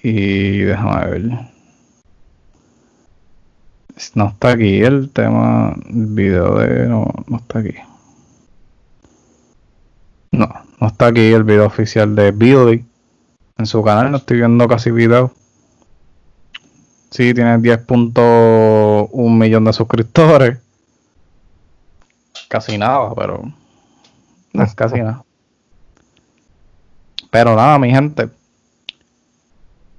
Y 0.03 0.59
déjame 0.59 1.05
ver. 1.09 1.51
No 4.15 4.29
está 4.29 4.51
aquí 4.51 4.81
el 4.81 5.11
tema, 5.11 5.75
el 5.89 6.07
video 6.07 6.55
de... 6.55 6.87
No, 6.87 7.07
no 7.27 7.37
está 7.37 7.59
aquí. 7.59 7.75
No, 10.31 10.49
no 10.79 10.87
está 10.87 11.07
aquí 11.07 11.31
el 11.31 11.43
video 11.43 11.65
oficial 11.65 12.15
de 12.15 12.31
Billy. 12.31 12.85
En 13.57 13.65
su 13.65 13.83
canal 13.83 14.11
no 14.11 14.17
estoy 14.17 14.37
viendo 14.37 14.67
casi 14.67 14.91
video. 14.91 15.33
Sí, 17.11 17.33
tiene 17.33 17.57
10.1 17.57 19.37
millón 19.37 19.65
de 19.65 19.73
suscriptores. 19.73 20.59
Casi 22.47 22.77
nada, 22.77 23.13
pero... 23.15 23.43
No 24.53 24.63
es 24.63 24.73
casi 24.73 24.99
nada. 24.99 25.23
Pero 27.29 27.55
nada, 27.55 27.77
mi 27.77 27.91
gente. 27.91 28.29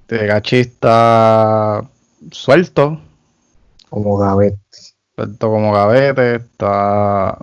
De 0.07 0.27
gachista 0.27 1.83
suelto 2.31 2.99
como 3.93 4.17
gavete. 4.17 4.57
Suelto 5.15 5.51
como 5.51 5.71
gavete, 5.71 6.35
está 6.37 7.37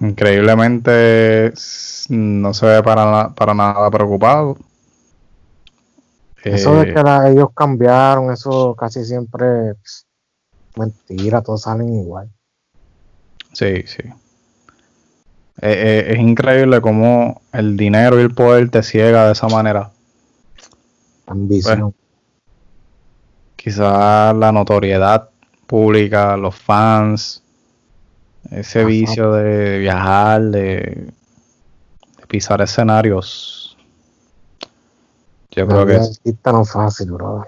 increíblemente 0.00 1.52
no 2.08 2.52
se 2.52 2.66
ve 2.66 2.82
para, 2.82 3.32
para 3.34 3.54
nada 3.54 3.88
preocupado. 3.88 4.56
Eso 6.42 6.74
de 6.80 6.90
eh, 6.90 6.94
que 6.94 7.30
ellos 7.30 7.50
cambiaron, 7.54 8.32
eso 8.32 8.74
casi 8.74 9.04
siempre 9.04 9.70
es 9.70 10.06
mentira, 10.74 11.40
todos 11.42 11.62
salen 11.62 11.94
igual. 11.94 12.28
Sí, 13.52 13.84
sí. 13.86 14.02
Eh, 15.62 15.70
eh, 15.70 16.04
es 16.14 16.18
increíble 16.18 16.80
cómo 16.80 17.42
el 17.52 17.76
dinero 17.76 18.18
y 18.18 18.22
el 18.22 18.34
poder 18.34 18.70
te 18.70 18.82
ciega 18.82 19.26
de 19.26 19.32
esa 19.32 19.46
manera. 19.46 19.92
Ambición 21.26 21.94
quizás 23.62 24.34
la 24.34 24.52
notoriedad 24.52 25.28
pública, 25.66 26.34
los 26.38 26.54
fans, 26.54 27.42
ese 28.50 28.84
vicio 28.86 29.32
de 29.32 29.78
viajar, 29.80 30.42
de, 30.44 31.12
pisar 32.26 32.62
escenarios. 32.62 33.76
Yo 35.50 35.66
creo 35.66 35.84
que 35.84 35.96
es 35.96 36.20
tan 36.40 36.64
fácil, 36.64 37.12
bro. 37.12 37.44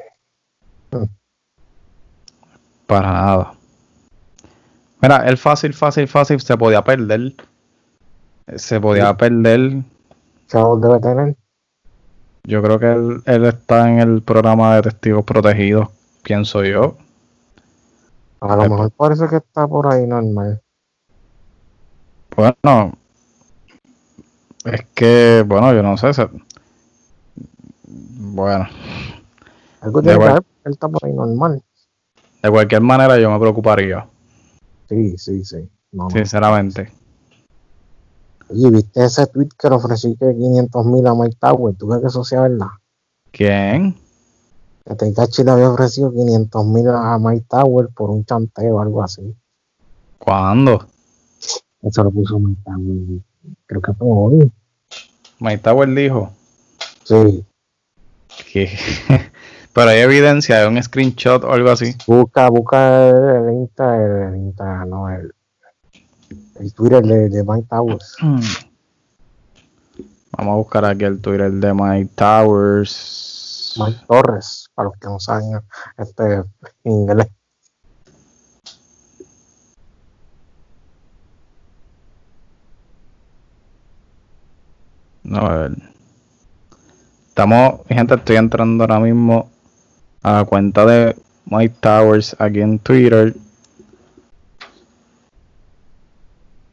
Para 2.86 3.12
nada. 3.12 3.54
Mira, 5.00 5.26
el 5.26 5.38
fácil, 5.38 5.72
fácil, 5.72 6.08
fácil 6.08 6.40
se 6.40 6.58
podía 6.58 6.82
perder. 6.82 7.32
Se 8.56 8.78
podía 8.78 9.16
perder. 9.16 9.82
¿Chavos 10.48 10.80
debe 10.82 11.00
tener? 11.00 11.36
Yo 12.44 12.60
creo 12.62 12.78
que 12.78 12.92
él, 12.92 13.22
él 13.24 13.44
está 13.46 13.88
en 13.88 14.00
el 14.00 14.22
programa 14.22 14.74
de 14.74 14.82
testigos 14.82 15.24
protegidos 15.24 15.88
pienso 16.22 16.62
yo. 16.64 16.96
A 18.40 18.56
lo 18.56 18.62
mejor 18.68 18.90
parece 18.92 19.28
que 19.28 19.36
está 19.36 19.66
por 19.68 19.92
ahí 19.92 20.06
normal. 20.06 20.60
Bueno, 22.36 22.92
es 24.64 24.86
que, 24.94 25.44
bueno, 25.46 25.72
yo 25.74 25.82
no 25.82 25.96
sé. 25.96 26.12
se- 26.14 26.28
Bueno, 27.84 28.66
Algo 29.80 30.00
tiene 30.00 30.14
que 30.18 30.22
igual. 30.24 30.30
haber, 30.30 30.42
él 30.64 30.72
está 30.72 30.88
por 30.88 31.04
ahí 31.04 31.12
normal. 31.12 31.62
de 32.42 32.50
cualquier 32.50 32.80
manera 32.80 33.18
yo 33.18 33.30
me 33.30 33.38
preocuparía, 33.38 34.06
Sí, 34.88 35.16
sí, 35.18 35.44
sí. 35.44 35.68
No, 35.92 36.04
no. 36.04 36.10
sinceramente. 36.10 36.90
Oye, 38.48 38.70
¿viste 38.70 39.04
ese 39.04 39.26
tweet 39.28 39.48
que 39.58 39.68
le 39.68 39.76
ofrecí 39.76 40.16
que 40.18 40.34
500 40.34 40.86
mil 40.86 41.06
a 41.06 41.14
Mike 41.14 41.36
Tower? 41.38 41.74
¿Tú 41.76 41.86
crees 41.88 42.02
que 42.02 42.08
eso 42.08 42.24
sea 42.24 42.42
verdad? 42.42 42.66
¿Quién? 43.30 43.94
Que 44.84 44.94
Tecachi 44.96 45.44
le 45.44 45.50
había 45.52 45.70
ofrecido 45.70 46.10
500 46.12 46.66
mil 46.66 46.88
a 46.88 47.18
Mike 47.18 47.46
Tower 47.48 47.88
por 47.94 48.10
un 48.10 48.24
chanteo 48.24 48.76
o 48.76 48.80
algo 48.80 49.02
así. 49.02 49.34
¿Cuándo? 50.18 50.86
Eso 51.82 52.04
lo 52.04 52.10
puso 52.10 52.38
Mike 52.38 52.60
Tower. 52.64 53.22
Creo 53.66 53.80
que 53.80 53.92
fue 53.94 54.06
hoy. 54.10 54.52
Mike 55.40 55.58
Tower 55.58 55.88
dijo 55.94 56.30
Sí. 57.04 57.44
que... 58.52 58.70
Pero 59.74 59.88
hay 59.88 60.00
evidencia, 60.00 60.60
hay 60.60 60.66
un 60.68 60.82
screenshot 60.82 61.44
o 61.44 61.52
algo 61.52 61.70
así. 61.70 61.94
Busca, 62.06 62.50
busca 62.50 63.08
el, 63.08 63.46
el 63.46 63.54
Insta, 63.54 63.96
el, 63.96 64.34
el 64.34 64.36
Insta, 64.36 64.84
no, 64.84 65.08
el, 65.08 65.32
el 66.60 66.74
Twitter 66.74 67.02
de, 67.02 67.30
de 67.30 67.42
Mike 67.42 67.68
Towers. 67.70 68.16
Vamos 70.36 70.52
a 70.52 70.56
buscar 70.56 70.84
aquí 70.84 71.04
el 71.04 71.20
Twitter 71.20 71.50
de 71.50 71.72
Mike 71.72 72.10
Towers. 72.14 73.41
Mike 73.76 74.00
Torres, 74.06 74.68
para 74.74 74.88
los 74.88 74.98
que 74.98 75.08
no 75.08 75.20
saben 75.20 75.60
este 75.98 76.44
inglés. 76.84 77.28
No, 85.22 85.38
a 85.38 85.56
ver. 85.56 85.72
Estamos, 87.28 87.80
gente, 87.88 88.14
estoy 88.14 88.36
entrando 88.36 88.84
ahora 88.84 89.00
mismo 89.00 89.50
a 90.22 90.32
la 90.32 90.44
cuenta 90.44 90.84
de 90.84 91.16
Mike 91.46 91.76
Towers 91.80 92.36
aquí 92.38 92.60
en 92.60 92.78
Twitter. 92.78 93.34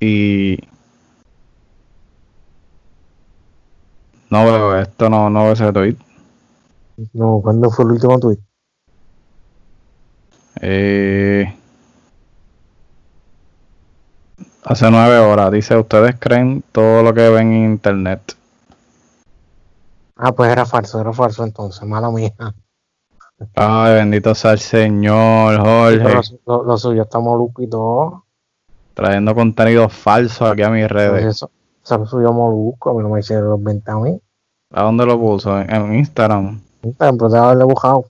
Y 0.01 0.58
no 4.29 4.46
veo 4.46 4.77
esto, 4.79 5.10
no, 5.10 5.29
no 5.29 5.44
veo 5.44 5.53
ese 5.53 5.72
tweet. 5.72 6.09
No, 7.13 7.39
¿cuándo 7.41 7.70
fue 7.70 7.86
el 7.86 7.91
último 7.91 8.20
tweet? 8.20 8.39
Eh, 10.62 11.53
hace 14.63 14.91
nueve 14.91 15.18
horas. 15.20 15.51
Dice, 15.51 15.77
ustedes 15.77 16.15
creen 16.20 16.63
todo 16.72 17.03
lo 17.03 17.13
que 17.13 17.29
ven 17.29 17.51
en 17.53 17.63
internet. 17.72 18.36
Ah, 20.15 20.34
pues 20.34 20.51
era 20.51 20.65
falso, 20.65 21.00
era 21.00 21.13
falso 21.13 21.44
entonces, 21.46 21.82
mala 21.88 22.10
mía. 22.12 22.34
Ay, 23.56 23.94
bendito 23.94 24.36
sea 24.36 24.51
el 24.51 24.60
Señor, 24.60 25.58
Jorge. 25.62 26.39
Lo, 26.46 26.63
lo 26.63 26.77
suyo 26.77 27.03
está 27.03 27.20
Moluco 27.20 27.62
y 27.62 27.70
todo. 27.70 28.25
Trayendo 28.94 29.34
contenido 29.34 29.88
falso 29.88 30.46
aquí 30.46 30.62
a 30.63 30.70
mis 30.70 30.82
Pues 30.89 30.91
redes. 30.91 31.25
eso, 31.25 31.50
eso 31.82 31.98
lo 31.98 32.06
suyo 32.06 32.34
Moluco, 32.34 32.89
a 32.89 32.94
mí 32.96 33.01
no 33.01 33.08
me 33.10 33.22
hicieron 33.22 33.50
los 33.50 33.63
20 33.63 33.91
a 33.91 33.96
mí. 33.96 34.20
¿A 34.72 34.84
dónde 34.84 35.06
lo 35.06 35.18
puso? 35.18 35.58
En, 35.58 35.74
en 35.74 35.96
Instagram. 35.96 36.60
Ejemplo, 36.81 37.29
de 37.29 37.38
haberle 37.38 37.63
buscado. 37.65 38.05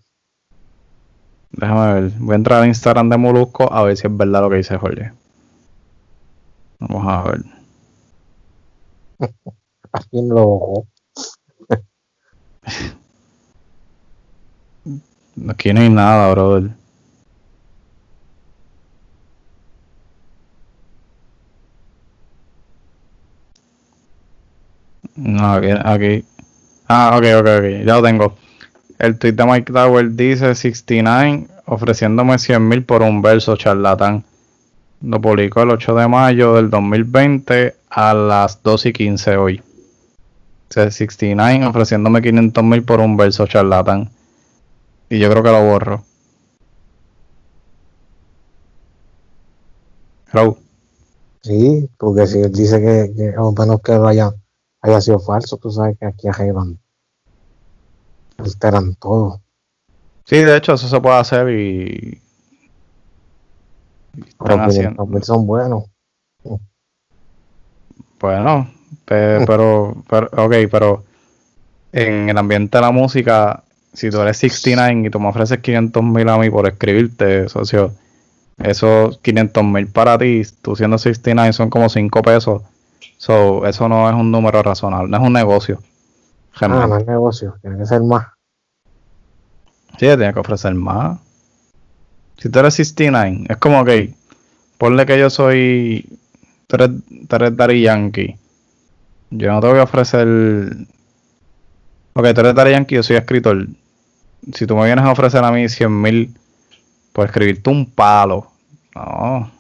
Déjame 1.52 1.94
ver. 1.94 2.12
Voy 2.20 2.34
a 2.34 2.36
entrar 2.36 2.62
al 2.62 2.68
Instagram 2.68 3.10
de 3.10 3.18
Molusco 3.18 3.72
a 3.72 3.84
ver 3.84 3.98
si 3.98 4.08
es 4.08 4.16
verdad 4.16 4.42
lo 4.42 4.50
que 4.50 4.58
dice 4.58 4.78
Jorge. 4.78 5.12
Vamos 6.80 7.06
a 7.08 7.24
ver. 7.24 7.42
Aquí 9.92 10.20
en 10.20 10.30
lo 10.30 10.86
Aquí 15.50 15.74
no 15.74 15.82
hay 15.82 15.90
nada, 15.90 16.32
brother. 16.32 16.72
No, 25.16 25.54
aquí, 25.54 25.68
aquí. 25.84 26.26
Ah, 26.88 27.18
ok, 27.18 27.26
ok, 27.42 27.48
ok. 27.60 27.86
Ya 27.86 27.96
lo 27.96 28.04
tengo. 28.04 28.36
El 29.00 29.18
tweet 29.18 29.32
de 29.32 29.46
Mike 29.46 29.72
Tower 29.72 30.12
dice 30.12 30.54
69 30.54 31.48
ofreciéndome 31.66 32.38
100 32.38 32.68
mil 32.68 32.84
por 32.84 33.02
un 33.02 33.22
verso 33.22 33.56
charlatán. 33.56 34.26
Lo 35.02 35.22
publicó 35.22 35.62
el 35.62 35.70
8 35.70 35.96
de 35.96 36.08
mayo 36.10 36.56
del 36.56 36.70
2020 36.70 37.76
a 37.90 38.14
las 38.14 38.62
2 38.62 38.88
y 38.88 38.94
15 38.94 39.38
hoy. 39.38 39.64
O 40.70 40.74
sea, 40.74 40.92
69 40.92 41.66
ofreciéndome 41.66 42.22
500 42.22 42.62
mil 42.66 42.84
por 42.84 43.00
un 43.00 43.16
verso 43.16 43.48
charlatán. 43.48 44.10
Y 45.10 45.18
yo 45.18 45.30
creo 45.32 45.44
que 45.44 45.52
lo 45.52 45.64
borro. 45.64 46.04
Hello. 50.34 50.58
Sí, 51.42 51.90
porque 51.98 52.28
si 52.28 52.40
él 52.40 52.52
dice 52.52 52.82
que, 52.82 53.14
que 53.16 53.30
a 53.30 53.42
menos 53.58 53.82
que 53.82 53.94
haya, 53.94 54.30
haya 54.82 55.00
sido 55.00 55.20
falso, 55.20 55.56
tú 55.56 55.72
sabes 55.72 55.98
que 55.98 56.06
aquí 56.06 56.28
arreglan, 56.28 56.78
alteran 58.40 58.96
todo. 58.96 59.42
Sí, 60.26 60.38
de 60.38 60.58
hecho, 60.58 60.74
eso 60.74 60.88
se 60.88 61.00
puede 61.02 61.18
hacer 61.18 61.50
y. 61.50 62.22
y 64.16 64.22
Están 64.30 64.60
haciendo. 64.62 65.08
son 65.24 65.46
buenos. 65.48 65.86
Bueno, 68.20 68.70
pe- 69.06 69.44
pero, 69.48 69.96
pero, 70.10 70.30
ok, 70.36 70.54
pero 70.70 71.04
en 71.92 72.30
el 72.30 72.38
ambiente 72.38 72.78
de 72.78 72.82
la 72.82 72.92
música, 72.92 73.64
si 73.94 74.10
tú 74.10 74.22
eres 74.22 74.38
69 74.38 75.08
y 75.08 75.10
tú 75.10 75.20
me 75.20 75.30
ofreces 75.30 75.60
500 75.60 76.04
mil 76.04 76.28
a 76.30 76.38
mí 76.38 76.50
por 76.50 76.68
escribirte, 76.68 77.50
socio, 77.50 77.92
esos 78.58 79.18
500 79.20 79.64
mil 79.64 79.88
para 79.88 80.18
ti, 80.18 80.42
tú 80.62 80.76
siendo 80.76 80.98
69 80.98 81.54
son 81.54 81.70
como 81.70 81.90
5 81.90 82.22
pesos. 82.22 82.62
So, 83.18 83.66
eso 83.66 83.90
no 83.90 84.10
es 84.10 84.16
un 84.16 84.32
número 84.32 84.62
razonable, 84.64 85.10
no 85.10 85.18
es 85.18 85.24
un 85.24 85.34
negocio. 85.34 85.80
Ah, 86.62 86.98
es 87.00 87.08
negocio, 87.08 87.56
tiene 87.62 87.78
que 87.78 87.86
ser 87.86 88.02
más. 88.02 88.28
Sí, 89.94 90.06
tiene 90.06 90.34
que 90.34 90.40
ofrecer 90.40 90.74
más. 90.74 91.20
Si 92.38 92.50
tú 92.50 92.60
eres 92.60 92.74
69, 92.76 93.46
es 93.50 93.58
como 93.58 93.84
que, 93.84 94.14
ponle 94.78 95.06
que 95.06 95.20
yo 95.20 95.30
soy, 95.30 96.08
tú 96.68 96.76
eres, 96.76 96.92
tú 97.28 97.36
eres 97.36 97.56
Daddy 97.56 97.82
Yankee. 97.82 98.38
Yo 99.32 99.52
no 99.52 99.60
te 99.60 99.68
voy 99.68 99.80
a 99.80 99.84
ofrecer, 99.84 100.28
ok, 102.14 102.34
tú 102.34 102.42
eres 102.42 102.56
Daddy 102.56 102.72
Yankee, 102.72 102.96
yo 102.96 103.04
soy 103.04 103.18
escritor. 103.18 103.68
Si 104.54 104.66
tú 104.66 104.76
me 104.76 104.86
vienes 104.86 105.04
a 105.04 105.12
ofrecer 105.12 105.44
a 105.44 105.52
mí 105.52 105.68
100 105.68 106.02
mil 106.02 106.34
por 107.12 107.26
escribirte 107.26 107.70
un 107.70 107.86
palo, 107.86 108.48
no, 108.96 109.52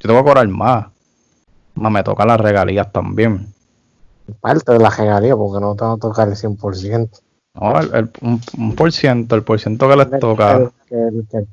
yo 0.00 0.08
te 0.08 0.12
voy 0.12 0.18
a 0.18 0.24
cobrar 0.24 0.48
más. 0.48 0.86
Más 1.74 1.90
me 1.90 2.04
tocan 2.04 2.28
las 2.28 2.40
regalías 2.40 2.92
también. 2.92 3.53
Parte 4.40 4.72
de 4.72 4.78
la 4.78 4.90
regalía, 4.90 5.36
porque 5.36 5.60
no 5.60 5.74
te 5.74 5.84
va 5.84 5.92
a 5.92 5.96
tocar 5.98 6.28
el 6.28 6.34
100%. 6.36 7.20
No, 7.54 7.78
el, 7.80 7.94
el- 7.94 8.10
un, 8.22 8.40
un 8.58 8.74
por 8.74 8.90
ciento, 8.92 9.34
el 9.36 9.42
por 9.42 9.60
ciento 9.60 9.88
que 9.88 9.96
les 9.96 10.18
toca. 10.18 10.56
El, 10.56 10.70
el, 10.90 11.26
el- 11.32 11.46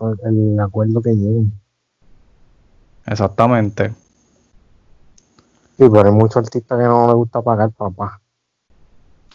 el 0.54 0.60
acuerdo 0.60 1.02
que 1.02 1.12
lleguen. 1.12 1.54
Exactamente. 3.06 3.90
Sí, 5.78 5.88
pero 5.90 6.04
hay 6.06 6.12
muchos 6.12 6.38
artistas 6.38 6.78
que 6.80 6.86
no 6.86 7.08
les 7.08 7.16
gusta 7.16 7.42
pagar, 7.42 7.72
papá. 7.72 8.20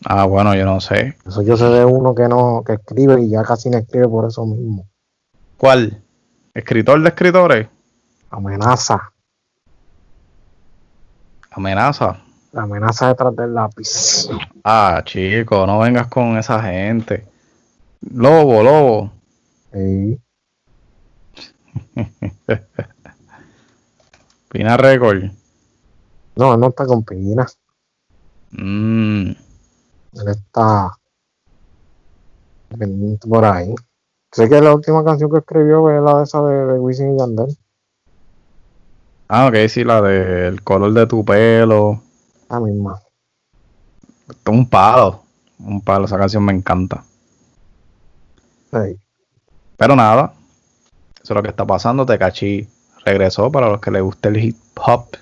Ah, 0.05 0.25
bueno, 0.27 0.55
yo 0.55 0.65
no 0.65 0.81
sé. 0.81 1.17
Eso 1.27 1.43
yo 1.43 1.57
sé 1.57 1.65
de 1.67 1.85
uno 1.85 2.15
que 2.15 2.29
no, 2.29 2.63
que 2.65 2.75
escribe 2.75 3.21
y 3.23 3.31
ya 3.31 3.43
casi 3.43 3.71
no 3.71 3.79
escribe 3.79 4.09
por 4.09 4.27
eso 4.27 4.45
mismo. 4.47 4.87
¿Cuál? 5.57 6.03
¿Escritor 6.55 7.01
de 7.03 7.09
escritores? 7.09 7.69
Amenaza. 8.31 9.11
Amenaza. 11.51 12.19
La 12.57 12.63
amenaza 12.63 13.09
detrás 13.09 13.37
del 13.37 13.53
lápiz. 13.53 14.31
Ah, 14.65 15.03
chico, 15.05 15.67
no 15.67 15.79
vengas 15.79 16.07
con 16.07 16.39
esa 16.39 16.63
gente. 16.63 17.27
Lobo, 18.01 18.63
lobo. 18.63 19.13
Sí. 19.75 20.19
Pina 24.49 24.79
Record. 24.79 25.25
No, 26.37 26.55
él 26.55 26.61
no 26.61 26.69
está 26.69 26.87
con 26.87 27.05
Pina. 27.05 27.47
Mm, 28.53 29.33
Él 29.33 30.29
está 30.29 30.97
pendiente 32.71 33.29
por 33.29 33.45
ahí. 33.45 33.75
Sé 34.33 34.49
que 34.49 34.63
la 34.63 34.75
última 34.75 35.05
canción 35.05 35.31
que 35.31 35.41
escribió 35.41 35.91
es 35.91 36.03
la 36.03 36.17
de 36.17 36.25
esa 36.25 36.41
de, 36.41 36.73
de 36.73 36.79
Wisin 36.79 37.17
y 37.17 37.19
Yandel. 37.19 37.55
Ah, 39.29 39.47
ok, 39.49 39.69
sí, 39.69 39.85
la 39.85 40.01
del 40.01 40.63
color 40.63 40.95
de 40.95 41.07
tu 41.07 41.23
pelo. 41.23 42.06
La 42.49 42.61
misma. 42.61 43.01
Un 44.47 44.69
palo. 44.69 45.23
Un 45.59 45.81
palo, 45.81 46.05
esa 46.05 46.19
canción 46.19 46.45
me 46.45 46.53
encanta. 46.53 47.05
Pero 49.77 49.97
nada. 49.97 50.33
Eso 51.23 51.33
es 51.33 51.37
lo 51.37 51.43
que 51.43 51.49
está 51.49 51.65
pasando. 51.65 52.07
Tekachi 52.07 52.69
regresó 53.05 53.51
para 53.51 53.69
los 53.69 53.81
que 53.81 53.91
les 53.91 54.03
guste 54.03 54.29
el 54.29 54.37
hip 54.37 54.57
hop 54.77 55.17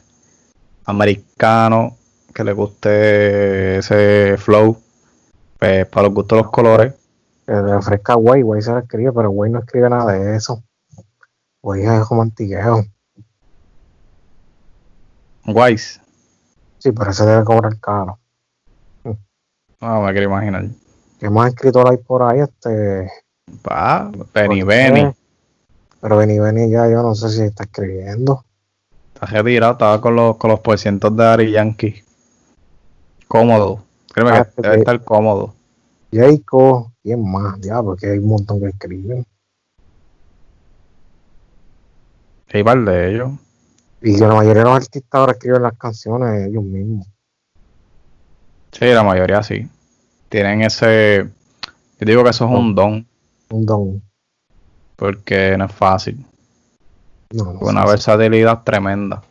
americano, 0.86 1.96
que 2.34 2.44
les 2.44 2.54
guste 2.54 3.78
ese 3.78 4.36
flow, 4.38 4.76
pues 5.58 5.86
para 5.86 6.08
los 6.08 6.14
gustos 6.14 6.38
los 6.38 6.50
colores. 6.50 6.94
Que 7.46 7.52
le 7.52 7.74
ofrezca 7.74 8.16
Way, 8.16 8.42
Way 8.42 8.62
se 8.62 8.72
lo 8.72 8.78
escribe, 8.78 9.12
pero 9.12 9.30
Way 9.30 9.50
no 9.50 9.60
escribe 9.60 9.88
nada 9.88 10.12
de 10.12 10.36
eso. 10.36 10.62
Way 11.62 11.84
es 11.84 12.04
como 12.06 12.22
antigueo. 12.22 12.84
Wise. 15.46 16.03
Sí, 16.84 16.92
pero 16.92 17.10
ese 17.12 17.24
debe 17.24 17.42
cobrar 17.44 17.80
caro. 17.80 18.18
No 19.80 20.02
me 20.02 20.12
quiero 20.12 20.26
imaginar. 20.28 20.66
¿Qué 21.18 21.30
más 21.30 21.48
escritor 21.54 21.90
hay 21.90 21.96
por 21.96 22.22
ahí? 22.22 22.40
Este. 22.40 23.10
Pa, 23.62 24.10
Benny. 24.34 24.62
Benny. 24.62 25.10
Pero 26.02 26.18
Benny 26.18 26.38
Benny 26.38 26.70
ya 26.70 26.86
yo 26.90 27.02
no 27.02 27.14
sé 27.14 27.30
si 27.30 27.40
está 27.44 27.64
escribiendo. 27.64 28.44
Está 29.14 29.24
retirado, 29.24 29.72
estaba 29.72 29.98
con 30.02 30.14
los, 30.14 30.36
con 30.36 30.50
los 30.50 30.60
porcientos 30.60 31.16
de 31.16 31.24
Ari 31.24 31.52
Yankee. 31.52 32.04
Cómodo. 33.28 33.82
Créeme 34.12 34.32
Ah, 34.32 34.44
que 34.44 34.60
debe 34.60 34.74
ok. 34.74 34.78
estar 34.80 35.04
cómodo. 35.04 35.54
Jayco, 36.12 36.92
¿quién 37.02 37.26
más? 37.32 37.58
Diablo, 37.62 37.96
que 37.96 38.08
hay 38.10 38.18
un 38.18 38.28
montón 38.28 38.60
que 38.60 38.66
escriben. 38.66 39.24
Hay 42.52 42.62
par 42.62 42.84
de 42.84 43.10
ellos. 43.10 43.30
Y 44.06 44.18
la 44.18 44.34
mayoría 44.34 44.62
de 44.64 44.68
los 44.68 44.76
artistas 44.76 45.18
ahora 45.18 45.32
escriben 45.32 45.62
las 45.62 45.78
canciones 45.78 46.46
ellos 46.46 46.62
mismos. 46.62 47.06
Sí, 48.70 48.86
la 48.86 49.02
mayoría 49.02 49.42
sí. 49.42 49.66
Tienen 50.28 50.60
ese. 50.62 51.30
Yo 51.98 52.06
digo 52.06 52.22
que 52.22 52.30
eso 52.30 52.44
es 52.44 52.50
un 52.50 52.74
don, 52.74 53.06
Un 53.50 53.64
don. 53.64 54.02
porque 54.96 55.56
no 55.56 55.64
es 55.64 55.72
fácil. 55.72 56.22
No, 57.32 57.52
no 57.54 57.58
Una 57.60 57.86
versatilidad 57.86 58.62
tremenda. 58.62 59.22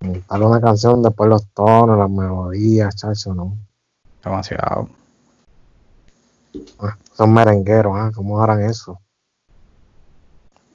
Montar 0.00 0.42
una 0.42 0.60
canción, 0.60 1.02
después 1.02 1.28
los 1.28 1.46
tonos, 1.48 1.98
las 1.98 2.10
melodías, 2.10 2.94
chacho, 2.94 3.34
no. 3.34 3.56
Demasiado. 4.22 4.88
Ah, 6.78 6.96
Son 7.14 7.32
merengueros, 7.34 7.92
¿ah? 7.96 8.12
¿Cómo 8.14 8.40
harán 8.40 8.62
eso? 8.62 9.00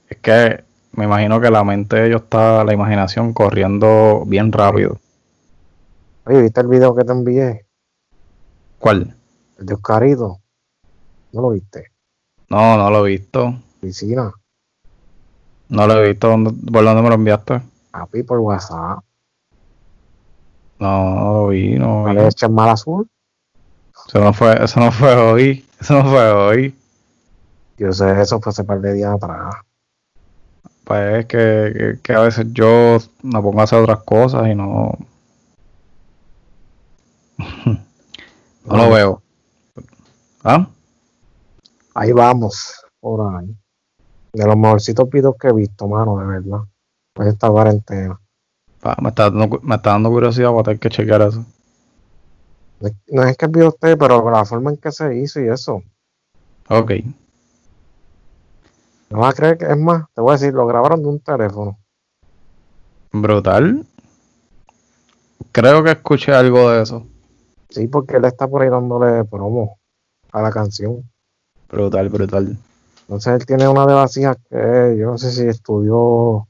Es 0.10 0.18
que 0.18 0.66
me 0.94 1.06
imagino 1.06 1.40
que 1.40 1.50
la 1.50 1.64
mente 1.64 1.96
de 1.98 2.08
ellos 2.08 2.22
está, 2.24 2.64
la 2.64 2.74
imaginación 2.74 3.34
corriendo 3.34 4.24
bien 4.26 4.52
rápido. 4.52 4.98
Oye, 6.26 6.42
¿viste 6.44 6.62
el 6.62 6.68
video 6.68 6.96
que 6.96 7.04
te 7.04 7.12
envié? 7.12 7.66
¿Cuál? 8.80 9.16
El 9.58 9.66
de 9.66 9.74
Oscarito. 9.74 10.40
¿No 11.32 11.42
lo 11.42 11.50
viste? 11.52 11.92
No, 12.50 12.78
no 12.78 12.90
lo 12.90 13.06
he 13.06 13.10
visto. 13.12 13.54
Piscina. 13.82 14.32
No 15.70 15.88
lo 15.88 15.94
he 16.04 16.08
visto. 16.10 16.28
¿Dónde- 16.30 16.52
¿Por 16.72 16.84
dónde 16.84 17.02
me 17.02 17.10
lo 17.10 17.16
enviaste? 17.16 17.62
Papi, 17.92 18.24
por 18.24 18.40
WhatsApp. 18.40 19.00
No, 20.80 21.16
no 21.16 21.34
lo 21.34 21.48
vi, 21.50 21.78
no 21.78 22.04
¿No 22.04 22.10
vi. 22.10 22.16
le 22.16 22.28
eches 22.28 22.50
mal 22.50 22.70
azul? 22.70 23.08
Eso 24.08 24.20
no 24.20 24.34
fue, 24.34 24.64
eso 24.64 24.80
no 24.80 24.92
fue 24.92 25.16
hoy. 25.16 25.66
Eso 25.80 25.94
no 26.02 26.10
fue 26.10 26.32
hoy. 26.32 26.76
Yo 27.78 27.92
sé, 27.94 28.22
eso 28.22 28.40
fue 28.40 28.50
hace 28.50 28.64
par 28.64 28.80
de 28.82 28.94
días 28.94 29.14
atrás. 29.14 29.56
Pues 30.90 31.20
es 31.20 31.26
que, 31.28 31.74
que, 31.78 32.00
que 32.02 32.14
a 32.14 32.22
veces 32.22 32.48
yo 32.52 32.98
me 33.22 33.40
pongo 33.44 33.62
a 33.62 33.66
hacer 33.66 33.78
otras 33.78 34.00
cosas 34.00 34.48
y 34.48 34.56
no. 34.56 34.98
no 38.66 38.76
lo 38.76 38.90
veo. 38.90 39.22
¿Ah? 40.44 40.68
Ahí 41.94 42.12
vamos, 42.12 42.74
por 43.00 43.36
ahí. 43.36 43.56
De 44.34 44.48
los 44.48 44.58
mejorcitos 44.58 45.08
videos 45.12 45.36
que 45.40 45.50
he 45.50 45.54
visto, 45.54 45.88
mano, 45.88 46.18
de 46.18 46.26
verdad. 46.26 46.62
Pues 47.14 47.28
esta 47.28 47.52
cuarentena. 47.52 48.20
Me 49.00 49.10
está, 49.10 49.30
dando, 49.30 49.60
me 49.62 49.76
está 49.76 49.92
dando 49.92 50.10
curiosidad, 50.10 50.50
voy 50.50 50.62
a 50.62 50.64
tener 50.64 50.80
que 50.80 50.90
chequear 50.90 51.22
eso. 51.22 51.46
No 53.10 53.24
es- 53.26 53.38
que 53.38 53.46
video 53.46 53.68
usted, 53.68 53.96
pero 53.96 54.28
la 54.32 54.44
forma 54.44 54.72
en 54.72 54.78
que 54.78 54.92
se 54.92 55.16
hizo 55.18 55.40
y 55.40 55.50
eso. 55.50 55.84
Ok. 56.68 56.94
No 59.10 59.20
vas 59.20 59.34
a 59.34 59.38
creer 59.38 59.58
que 59.58 59.66
es 59.66 59.78
más, 59.78 60.06
te 60.14 60.22
voy 60.22 60.32
a 60.32 60.38
decir, 60.38 60.54
lo 60.54 60.68
grabaron 60.68 61.02
de 61.02 61.08
un 61.08 61.20
teléfono. 61.20 61.80
Brutal. 63.12 63.86
Creo 65.52 65.84
que 65.84 65.92
escuché 65.92 66.32
algo 66.34 66.70
de 66.70 66.84
eso. 66.84 67.08
Sí, 67.70 67.88
porque 67.88 68.18
él 68.18 68.26
está 68.26 68.48
por 68.48 68.62
ahí 68.62 68.70
dándole 68.70 69.26
promo 69.26 69.80
a 70.32 70.42
la 70.42 70.52
canción. 70.52 71.04
Brutal, 71.70 72.10
brutal. 72.10 72.58
Entonces 73.02 73.34
él 73.34 73.46
tiene 73.48 73.68
una 73.68 73.88
de 73.88 73.94
las 73.94 74.16
hijas 74.18 74.38
que 74.48 74.96
yo 75.00 75.08
no 75.08 75.18
sé 75.18 75.32
si 75.32 75.48
estudió 75.48 76.48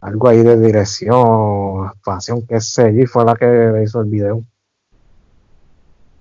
algo 0.00 0.28
ahí 0.28 0.42
de 0.42 0.58
dirección, 0.58 1.86
actuación, 1.86 2.44
qué 2.46 2.60
sé, 2.60 2.92
y 2.92 3.06
fue 3.06 3.24
la 3.24 3.36
que 3.36 3.46
le 3.46 3.84
hizo 3.84 4.00
el 4.00 4.06
video. 4.06 4.42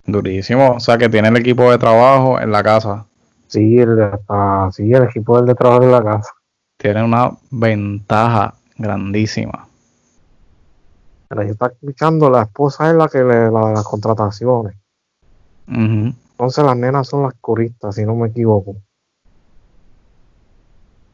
Durísimo. 0.05 0.73
O 0.75 0.79
sea 0.79 0.97
que 0.99 1.09
tiene 1.09 1.29
el 1.29 1.37
equipo 1.37 1.71
de 1.71 1.79
trabajo 1.79 2.39
en 2.39 2.51
la 2.51 2.63
casa. 2.63 3.06
Sí, 3.47 3.79
el, 3.79 4.01
hasta, 4.01 4.71
sí, 4.71 4.91
el 4.91 5.03
equipo 5.03 5.37
del 5.37 5.45
de 5.47 5.55
trabajo 5.55 5.85
de 5.85 5.91
la 5.91 6.03
casa. 6.03 6.31
Tiene 6.77 7.03
una 7.03 7.31
ventaja 7.49 8.53
grandísima. 8.77 9.67
Pero 11.27 11.41
ahí 11.41 11.49
está 11.49 11.67
escuchando, 11.67 12.29
la 12.29 12.43
esposa 12.43 12.89
es 12.89 12.95
la 12.95 13.07
que 13.07 13.19
le 13.19 13.51
la 13.51 13.67
de 13.67 13.73
las 13.73 13.83
contrataciones. 13.83 14.75
Entonces 15.67 16.63
las 16.63 16.77
nenas 16.77 17.07
son 17.07 17.23
las 17.23 17.33
coristas, 17.41 17.95
si 17.95 18.05
no 18.05 18.15
me 18.15 18.29
equivoco. 18.29 18.75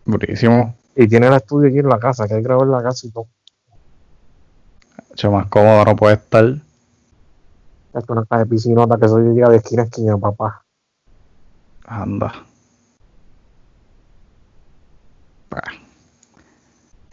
Durísimo. 0.06 0.76
Y 0.96 1.08
tiene 1.08 1.28
el 1.28 1.34
estudio 1.34 1.69
aquí 1.69 1.80
en 1.80 1.89
la 1.89 1.98
casa, 1.98 2.28
que 2.28 2.36
hay 2.36 2.43
grabado 2.43 2.65
en 2.65 2.72
la 2.72 2.84
casa 2.84 3.08
y 3.08 3.12
todo. 3.12 3.28
Mucho 5.10 5.32
más 5.32 5.48
cómodo 5.48 5.86
no 5.86 5.96
puede 5.96 6.15
estar. 6.15 6.46
Es 6.46 8.10
una 8.10 8.26
caja 8.26 8.43
de 8.43 8.46
piscinota 8.48 8.98
que 8.98 9.08
soy 9.08 9.34
día 9.34 9.48
de 9.48 9.58
esquina 9.58 9.84
a 9.84 9.86
esquina, 9.86 10.17
papá. 10.17 10.62
Anda. 11.86 12.46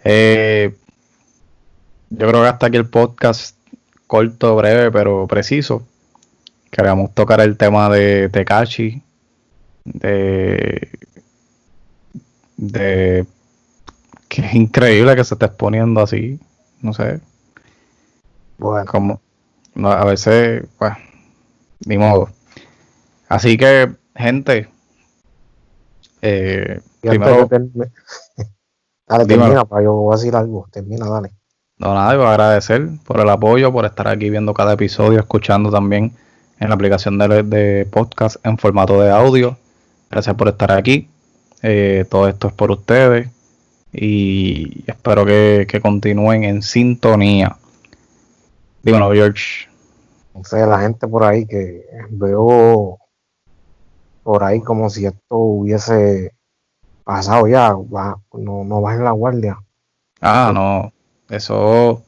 Eh, 0.04 0.74
yo 2.10 2.28
creo 2.28 2.42
que 2.42 2.48
hasta 2.48 2.66
aquí 2.66 2.76
el 2.76 2.88
podcast 2.88 3.56
corto, 4.06 4.56
breve, 4.56 4.90
pero 4.90 5.26
preciso. 5.26 5.86
Queríamos 6.70 7.14
tocar 7.14 7.40
el 7.40 7.56
tema 7.56 7.88
de 7.90 8.28
Tekashi, 8.28 9.02
de, 9.84 10.90
de 12.56 13.26
que 14.28 14.42
es 14.46 14.54
increíble 14.54 15.16
que 15.16 15.24
se 15.24 15.34
esté 15.34 15.46
exponiendo 15.46 16.00
así, 16.00 16.38
no 16.82 16.92
sé, 16.94 17.20
Bueno, 18.58 18.86
como 18.86 19.20
no, 19.74 19.90
a 19.90 20.04
veces, 20.04 20.64
pues, 20.78 20.92
ni 21.86 21.98
modo. 21.98 22.30
Así 23.28 23.56
que, 23.56 23.90
gente, 24.14 24.68
eh, 26.22 26.80
primero, 27.00 27.46
de 27.46 27.58
termi- 27.58 27.90
dale, 29.08 29.26
termina, 29.26 29.64
para 29.64 29.82
yo 29.84 29.92
voy 29.94 30.14
a 30.14 30.16
decir 30.16 30.34
algo. 30.36 30.66
Termina, 30.70 31.08
dale. 31.08 31.30
no 31.78 31.94
nada, 31.94 32.12
a 32.12 32.30
agradecer 32.30 32.88
por 33.04 33.20
el 33.20 33.28
apoyo, 33.28 33.72
por 33.72 33.84
estar 33.86 34.08
aquí 34.08 34.30
viendo 34.30 34.52
cada 34.54 34.74
episodio, 34.74 35.18
escuchando 35.18 35.70
también 35.70 36.12
en 36.58 36.68
la 36.68 36.74
aplicación 36.74 37.16
de, 37.18 37.42
de 37.42 37.86
podcast 37.86 38.36
en 38.44 38.58
formato 38.58 39.00
de 39.00 39.10
audio. 39.10 39.56
Gracias 40.10 40.34
por 40.36 40.48
estar 40.48 40.72
aquí. 40.72 41.08
Eh, 41.62 42.04
todo 42.10 42.28
esto 42.28 42.48
es 42.48 42.54
por 42.54 42.70
ustedes 42.70 43.28
y 43.92 44.84
espero 44.86 45.24
que, 45.24 45.66
que 45.68 45.80
continúen 45.80 46.44
en 46.44 46.62
sintonía. 46.62 47.56
Dímelo, 48.82 49.12
George. 49.12 49.68
No 50.34 50.44
sé, 50.44 50.64
la 50.64 50.80
gente 50.80 51.06
por 51.08 51.24
ahí 51.24 51.44
que 51.46 51.84
veo 52.10 52.98
por 54.22 54.44
ahí 54.44 54.60
como 54.60 54.90
si 54.90 55.06
esto 55.06 55.36
hubiese 55.36 56.32
pasado 57.04 57.46
ya, 57.48 57.72
va- 57.74 58.18
no, 58.34 58.64
no 58.64 58.80
bajen 58.80 59.04
la 59.04 59.10
guardia. 59.12 59.58
Ah, 60.20 60.50
no, 60.54 60.92
eso 61.34 62.02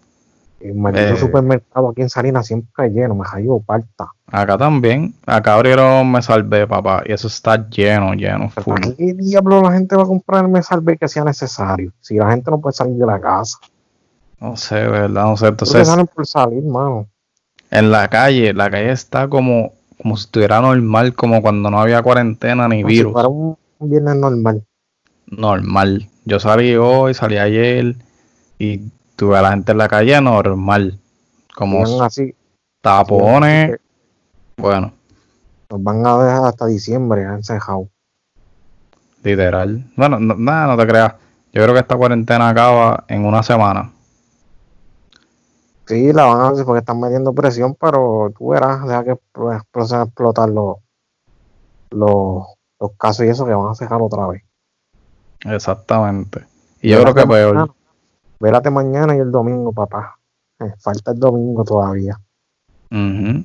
El 0.61 0.75
maldito 0.77 1.15
Eh. 1.15 1.17
supermercado 1.17 1.89
aquí 1.89 2.03
en 2.03 2.09
Salinas 2.11 2.47
siempre 2.47 2.89
lleno, 2.91 3.17
me 3.17 3.25
cayó 3.25 3.59
parta. 3.59 4.13
acá 4.29 4.57
también. 4.57 5.13
Acá 5.27 5.55
abrieron 5.55 6.11
Me 6.13 6.23
Salvé, 6.23 6.69
papá, 6.69 7.03
y 7.05 7.13
eso 7.13 7.27
está 7.27 7.69
lleno, 7.69 8.15
lleno, 8.15 8.49
full. 8.49 8.75
¿Para 8.75 8.95
qué 8.95 9.13
diablo 9.13 9.61
la 9.61 9.73
gente 9.73 9.97
va 9.97 10.05
a 10.05 10.07
comprar 10.07 10.45
el 10.45 10.51
me 10.53 10.63
salve 10.63 10.97
que 10.97 11.09
sea 11.09 11.25
necesario? 11.25 11.93
Si 12.01 12.15
la 12.15 12.31
gente 12.31 12.49
no 12.51 12.61
puede 12.61 12.75
salir 12.75 12.95
de 12.95 13.07
la 13.07 13.21
casa. 13.21 13.59
No 14.39 14.57
sé, 14.57 14.77
¿verdad? 14.87 15.25
No 15.25 15.37
sé. 15.37 15.49
Entonces 15.49 15.75
Entonces, 15.75 15.89
salen 15.89 16.07
por 16.07 16.27
salir, 16.29 16.63
mano. 16.63 17.07
en 17.71 17.91
la 17.91 18.07
calle, 18.09 18.53
la 18.55 18.71
calle 18.71 18.93
está 18.93 19.27
como, 19.29 19.73
como 20.03 20.17
si 20.17 20.25
estuviera 20.25 20.61
normal, 20.61 21.15
como 21.15 21.41
cuando 21.41 21.71
no 21.71 21.81
había 21.81 22.03
cuarentena 22.03 22.67
ni 22.69 22.83
Como 22.83 22.91
si 22.91 22.97
virus. 22.97 23.13
fuera 23.13 23.29
un, 23.29 23.57
viernes 23.81 24.17
normal. 24.17 24.65
Normal. 25.27 26.09
Yo 26.25 26.41
salí 26.41 26.75
hoy, 26.75 27.15
salí 27.15 27.39
ayer 27.39 27.95
y 28.59 28.81
tuve 29.17 29.39
a 29.39 29.43
la 29.43 29.51
gente 29.51 29.73
en 29.73 29.79
la 29.79 29.89
calle 29.89 30.21
normal. 30.21 30.99
Como 31.55 32.03
así. 32.03 32.35
tapones. 32.81 33.79
Bueno, 34.57 34.93
Nos 35.71 35.83
van 35.83 36.05
a 36.07 36.19
dejar 36.25 36.45
hasta 36.47 36.67
diciembre 36.67 37.23
encejado. 37.23 37.89
Literal. 39.23 39.85
Bueno, 39.97 40.19
no, 40.19 40.35
nada, 40.35 40.67
no 40.67 40.77
te 40.77 40.87
creas. 40.87 41.15
Yo 41.53 41.63
creo 41.63 41.75
que 41.75 41.81
esta 41.81 41.97
cuarentena 41.97 42.49
acaba 42.49 43.05
en 43.09 43.25
una 43.25 43.43
semana. 43.43 43.93
Sí, 45.93 46.11
la 46.11 46.25
van 46.25 46.41
a 46.41 46.49
hacer 46.49 46.65
porque 46.65 46.79
están 46.79 46.99
metiendo 47.01 47.35
presión, 47.35 47.77
pero 47.79 48.33
tú 48.39 48.49
verás, 48.49 48.83
deja 48.87 49.05
que 49.05 49.11
a 49.11 50.03
explotar 50.05 50.49
los, 50.49 50.79
los, 51.91 52.47
los 52.81 52.93
casos 52.97 53.27
y 53.27 53.29
eso 53.29 53.45
que 53.45 53.53
van 53.53 53.69
a 53.69 53.75
cejar 53.75 54.01
otra 54.01 54.27
vez. 54.27 54.43
Exactamente. 55.45 56.47
Y 56.81 56.89
yo 56.93 57.03
creo 57.03 57.15
que 57.15 57.27
peor. 57.27 57.55
Mañana, 57.55 57.75
vélate 58.41 58.71
mañana 58.71 59.15
y 59.17 59.19
el 59.19 59.31
domingo, 59.31 59.71
papá. 59.71 60.19
Eh, 60.61 60.73
falta 60.79 61.11
el 61.11 61.19
domingo 61.19 61.63
todavía. 61.63 62.19
Ujú. 62.91 63.45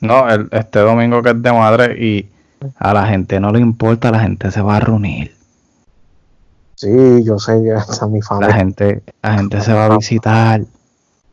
No, 0.00 0.30
el, 0.30 0.48
este 0.52 0.78
domingo 0.78 1.20
que 1.20 1.32
es 1.32 1.42
de 1.42 1.52
madre 1.52 2.02
y 2.02 2.30
a 2.78 2.94
la 2.94 3.06
gente 3.06 3.40
no 3.40 3.52
le 3.52 3.60
importa, 3.60 4.10
la 4.10 4.20
gente 4.20 4.50
se 4.50 4.62
va 4.62 4.76
a 4.76 4.80
reunir. 4.80 5.36
Sí, 6.76 7.22
yo 7.24 7.38
sé 7.38 7.58
es 7.58 8.02
mi 8.08 8.20
La 8.20 8.26
familia. 8.26 8.54
gente, 8.54 9.02
la 9.20 9.34
gente 9.34 9.60
se 9.60 9.74
va 9.74 9.84
a 9.84 9.96
visitar. 9.98 10.62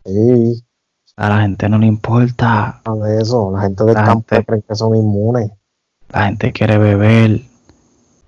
Sí, 0.06 0.64
A 1.18 1.30
la 1.30 1.42
gente 1.42 1.70
no 1.70 1.78
le 1.78 1.86
importa. 1.88 2.82
de 2.86 3.22
eso. 3.22 3.52
La 3.52 3.62
gente 3.62 3.84
del 3.84 3.94
La 3.94 4.04
campo 4.06 4.36
gente- 4.36 4.64
que 4.68 4.76
son 4.76 4.96
inmunes. 4.96 5.52
La 6.10 6.26
gente 6.26 6.52
quiere 6.52 6.78
beber. 6.78 7.42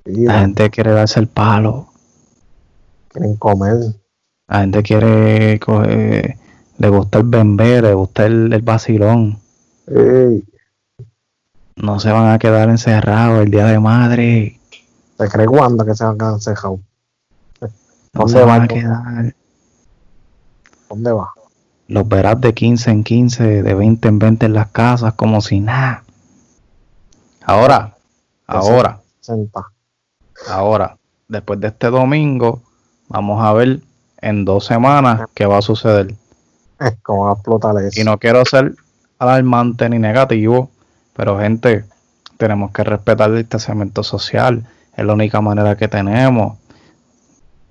Sí, 0.06 0.26
La 0.26 0.42
gente 0.42 0.70
quiere 0.70 0.92
darse 0.92 1.20
el 1.20 1.28
palo. 1.28 1.88
quieren 3.10 3.36
comer. 3.38 3.78
La 4.48 4.60
gente 4.62 4.84
quiere 4.84 5.60
coger, 5.60 6.38
le 6.78 6.90
gusta 6.90 7.20
el 7.20 7.24
bembé, 7.26 7.82
le 7.82 7.94
gusta 7.94 8.26
el, 8.26 8.52
el 8.52 8.62
vacilón. 8.62 9.40
No 11.76 12.00
se 12.00 12.12
van 12.12 12.32
a 12.32 12.40
quedar 12.40 12.70
encerrados 12.70 13.44
el 13.44 13.52
día 13.52 13.66
de 13.66 13.80
madre. 13.80 14.60
¿Se 15.18 15.28
cree 15.30 15.48
Wanda 15.48 15.86
que 15.86 15.96
se 15.96 16.04
van 16.04 16.16
a 16.16 16.18
quedar 16.18 16.34
encejados? 16.34 16.80
No 17.62 17.70
No 18.14 18.28
se 18.28 18.44
van 18.44 18.62
a 18.64 18.68
quedar. 18.68 19.36
¿Dónde 20.90 21.12
va? 21.12 21.30
Los 21.88 22.08
verás 22.08 22.40
de 22.40 22.54
15 22.54 22.92
en 22.92 23.04
15, 23.04 23.64
de 23.64 23.74
20 23.74 24.08
en 24.08 24.20
20 24.20 24.46
en 24.46 24.54
las 24.54 24.68
casas, 24.68 25.14
como 25.14 25.42
si 25.42 25.60
nada. 25.60 26.04
Ahora, 27.46 27.96
ahora, 28.48 29.02
ahora, 30.48 30.98
después 31.28 31.60
de 31.60 31.68
este 31.68 31.90
domingo, 31.90 32.62
vamos 33.10 33.44
a 33.44 33.52
ver 33.54 33.82
en 34.22 34.46
dos 34.46 34.66
semanas 34.66 35.28
qué 35.34 35.46
va 35.46 35.58
a 35.58 35.62
suceder. 35.62 36.16
¿Cómo 37.02 37.26
va 37.26 37.32
a 37.32 37.34
explotar 37.34 37.76
eso? 37.84 38.00
Y 38.00 38.04
no 38.04 38.18
quiero 38.18 38.46
ser 38.46 38.76
alarmante 39.20 39.90
ni 39.90 40.00
negativo, 40.00 40.70
pero 41.16 41.38
gente, 41.40 41.86
tenemos 42.38 42.72
que 42.72 42.84
respetar 42.84 43.30
el 43.30 43.38
distanciamiento 43.38 44.04
social. 44.04 44.66
Es 44.96 45.06
la 45.06 45.14
única 45.14 45.42
manera 45.42 45.76
que 45.76 45.88
tenemos. 45.88 46.58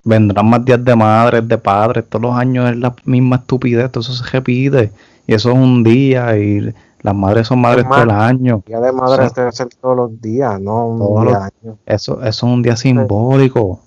Vendrán 0.04 0.50
más 0.50 0.64
días 0.64 0.84
de 0.84 0.96
madres, 0.96 1.46
de 1.46 1.58
padres, 1.58 2.04
todos 2.08 2.22
los 2.22 2.34
años 2.34 2.70
es 2.70 2.76
la 2.76 2.94
misma 3.04 3.36
estupidez, 3.36 3.90
todo 3.92 4.00
eso 4.02 4.12
se 4.14 4.24
repite. 4.30 4.92
Y 5.26 5.34
eso 5.34 5.50
es 5.50 5.56
un 5.56 5.84
día 5.84 6.36
y 6.36 6.74
las 7.02 7.14
madres 7.14 7.46
son 7.46 7.60
madres 7.60 7.84
todo 7.88 8.02
el 8.02 8.10
año. 8.10 8.62
Día 8.66 8.80
de 8.80 8.92
madre 8.92 9.28
Sí. 9.28 9.34
debe 9.36 9.52
ser 9.52 9.68
todos 9.80 9.96
los 9.96 10.20
días, 10.20 10.60
no 10.60 10.86
un 10.88 10.98
Todos 10.98 11.22
día 11.26 11.32
los- 11.34 11.42
año. 11.42 11.78
Eso, 11.86 12.14
eso 12.14 12.28
es 12.28 12.42
un 12.42 12.62
día 12.62 12.76
simbólico. 12.76 13.80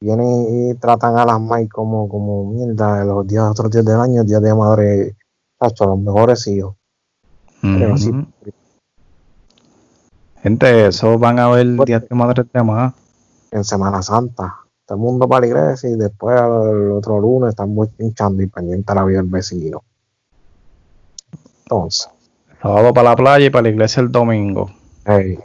Vienen 0.00 0.70
y 0.70 0.74
tratan 0.74 1.16
a 1.18 1.24
las 1.26 1.40
maíz 1.40 1.68
como, 1.68 2.08
como 2.08 2.50
mierda 2.52 3.04
los 3.04 3.26
días, 3.26 3.44
otros 3.50 3.70
días 3.70 3.84
del 3.84 4.00
año, 4.00 4.24
día 4.24 4.40
de 4.40 4.54
madre, 4.54 5.14
tacho, 5.58 5.84
los 5.86 5.98
mejores 5.98 6.46
hijos. 6.48 6.74
Pero 7.62 7.96
sí, 7.96 8.08
Ujú. 8.08 8.26
Gente, 10.42 10.86
eso 10.86 11.18
van 11.18 11.38
a 11.38 11.44
haber 11.44 11.66
días 11.84 12.08
de 12.08 12.16
madres 12.16 12.46
de 12.52 12.62
más. 12.62 12.94
en 13.52 13.62
Semana 13.64 14.00
Santa. 14.02 14.54
Todo 14.90 14.98
el 14.98 15.04
mundo 15.04 15.28
para 15.28 15.42
la 15.42 15.46
iglesia 15.46 15.88
y 15.88 15.94
después 15.94 16.36
el 16.36 16.90
otro 16.90 17.20
lunes 17.20 17.50
están 17.50 17.72
muy 17.72 17.88
hinchando 18.00 18.42
y 18.42 18.48
pendiente 18.48 18.90
a 18.90 18.96
la 18.96 19.04
vida 19.04 19.18
del 19.18 19.30
vecino. 19.30 19.84
Entonces, 21.62 22.10
Sábado 22.60 22.92
para 22.92 23.10
la 23.10 23.14
playa 23.14 23.46
y 23.46 23.50
para 23.50 23.62
la 23.62 23.68
iglesia 23.68 24.00
el 24.00 24.10
domingo. 24.10 24.68
hey, 25.04 25.38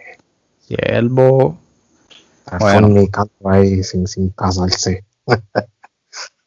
Siervo. 0.61 1.59
Bueno. 2.59 2.87
ahí 3.43 3.83
sin, 3.83 4.07
sin 4.07 4.29
casarse. 4.29 5.05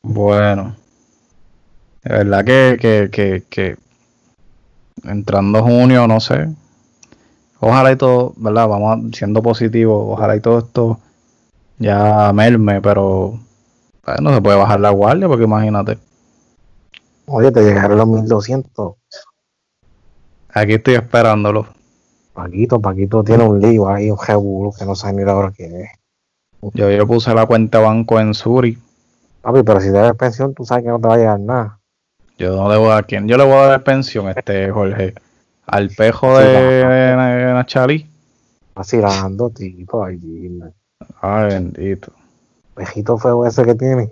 Bueno. 0.03 0.75
De 2.03 2.15
verdad 2.15 2.45
que, 2.45 2.79
que, 2.81 3.11
que, 3.13 3.45
que 3.49 3.77
entrando 5.05 5.63
junio, 5.63 6.09
no 6.09 6.19
sé. 6.19 6.49
Ojalá 7.61 7.93
y 7.93 7.97
todo, 7.97 8.35
¿verdad? 8.39 8.67
Vamos 8.67 9.17
siendo 9.17 9.41
positivos, 9.41 10.05
ojalá 10.05 10.35
y 10.35 10.41
todo 10.41 10.59
esto 10.59 10.99
ya 11.79 12.33
merme, 12.33 12.81
pero 12.81 13.39
no 14.21 14.35
se 14.35 14.41
puede 14.41 14.57
bajar 14.57 14.81
la 14.81 14.91
guardia 14.91 15.29
porque 15.29 15.45
imagínate. 15.45 15.99
Oye, 17.27 17.53
te 17.53 17.63
llegaron 17.63 17.99
los 17.99 18.09
1200. 18.09 18.95
Aquí 20.55 20.75
estoy 20.75 20.95
esperándolo. 20.95 21.67
Paquito, 22.33 22.81
Paquito 22.81 23.23
tiene 23.23 23.45
un 23.45 23.61
lío 23.61 23.89
ahí, 23.89 24.11
un 24.11 24.19
revuelo 24.19 24.73
que 24.77 24.85
no 24.85 24.95
sabe 24.95 25.15
ni 25.15 25.25
la 25.25 25.37
hora 25.37 25.53
que 25.53 25.65
es. 25.83 25.91
Yo, 26.75 26.91
yo 26.91 27.07
puse 27.07 27.35
la 27.35 27.47
cuenta 27.47 27.79
de 27.79 27.85
banco 27.85 28.19
en 28.19 28.35
Suri. 28.35 28.79
Papi, 29.43 29.63
pero 29.63 29.81
si 29.81 29.91
debes 29.91 30.15
pensión, 30.15 30.55
tú 30.55 30.65
sabes 30.65 30.85
que 30.85 30.91
no 30.91 31.01
te 31.01 31.09
va 31.09 31.15
a 31.15 31.19
llegar 31.19 31.41
nada. 31.41 31.79
Yo 32.39 32.57
no 32.57 32.69
le 32.71 32.77
voy 32.77 32.89
a 32.89 32.95
dar 32.95 33.07
quién. 33.07 33.29
Yo 33.29 33.37
le 33.37 33.45
voy 33.45 33.55
a 33.55 33.67
dar 33.67 33.85
pensión, 33.85 34.29
este 34.29 34.71
Jorge. 34.71 35.15
Al 35.67 35.91
pejo 35.91 36.37
Sí, 36.39 36.45
de, 36.45 36.55
de 36.55 37.53
Nachali. 37.53 38.09
Vacilando, 38.75 39.51
tipo, 39.51 40.05
allí. 40.05 40.61
Ay, 41.21 41.49
bendito. 41.49 42.13
Pejito 42.75 43.19
feo 43.19 43.45
ese 43.47 43.65
que 43.65 43.75
tiene. 43.75 44.11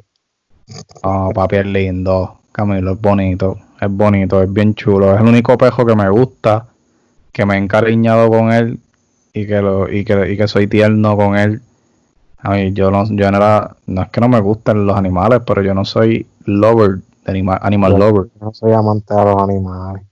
Oh, 1.02 1.30
papi 1.34 1.56
es 1.56 1.66
lindo. 1.66 2.38
Camilo 2.52 2.92
es 2.92 3.00
bonito. 3.00 3.56
Es 3.80 3.90
bonito, 3.90 4.42
es 4.42 4.52
bien 4.52 4.74
chulo. 4.74 5.14
Es 5.14 5.20
el 5.20 5.26
único 5.28 5.56
pejo 5.58 5.84
que 5.86 5.94
me 5.94 6.08
gusta. 6.08 6.66
Que 7.32 7.44
me 7.46 7.54
he 7.54 7.58
encariñado 7.58 8.28
con 8.28 8.52
él. 8.52 8.80
Y 9.32 9.46
que, 9.46 9.60
lo, 9.60 9.90
y 9.92 10.04
que, 10.04 10.32
y 10.32 10.36
que 10.36 10.48
soy 10.48 10.66
tierno 10.66 11.16
con 11.16 11.36
él. 11.36 11.60
A 12.38 12.50
mí, 12.50 12.72
yo 12.72 12.90
no, 12.90 13.04
yo 13.04 13.30
no 13.30 13.36
era. 13.36 13.76
No 13.86 14.02
es 14.02 14.08
que 14.10 14.20
no 14.20 14.28
me 14.28 14.40
gusten 14.40 14.86
los 14.86 14.96
animales, 14.96 15.40
pero 15.46 15.62
yo 15.62 15.74
no 15.74 15.84
soy 15.84 16.26
lover. 16.44 16.96
de 17.24 17.32
anima- 17.32 17.58
animal 17.62 17.92
Yo- 17.92 17.98
lover. 17.98 18.30
Yo 18.40 18.46
no 18.46 18.54
soy 18.54 18.72
amante 18.72 19.14
de 19.14 19.24
los 19.24 19.42
animales. 19.42 20.02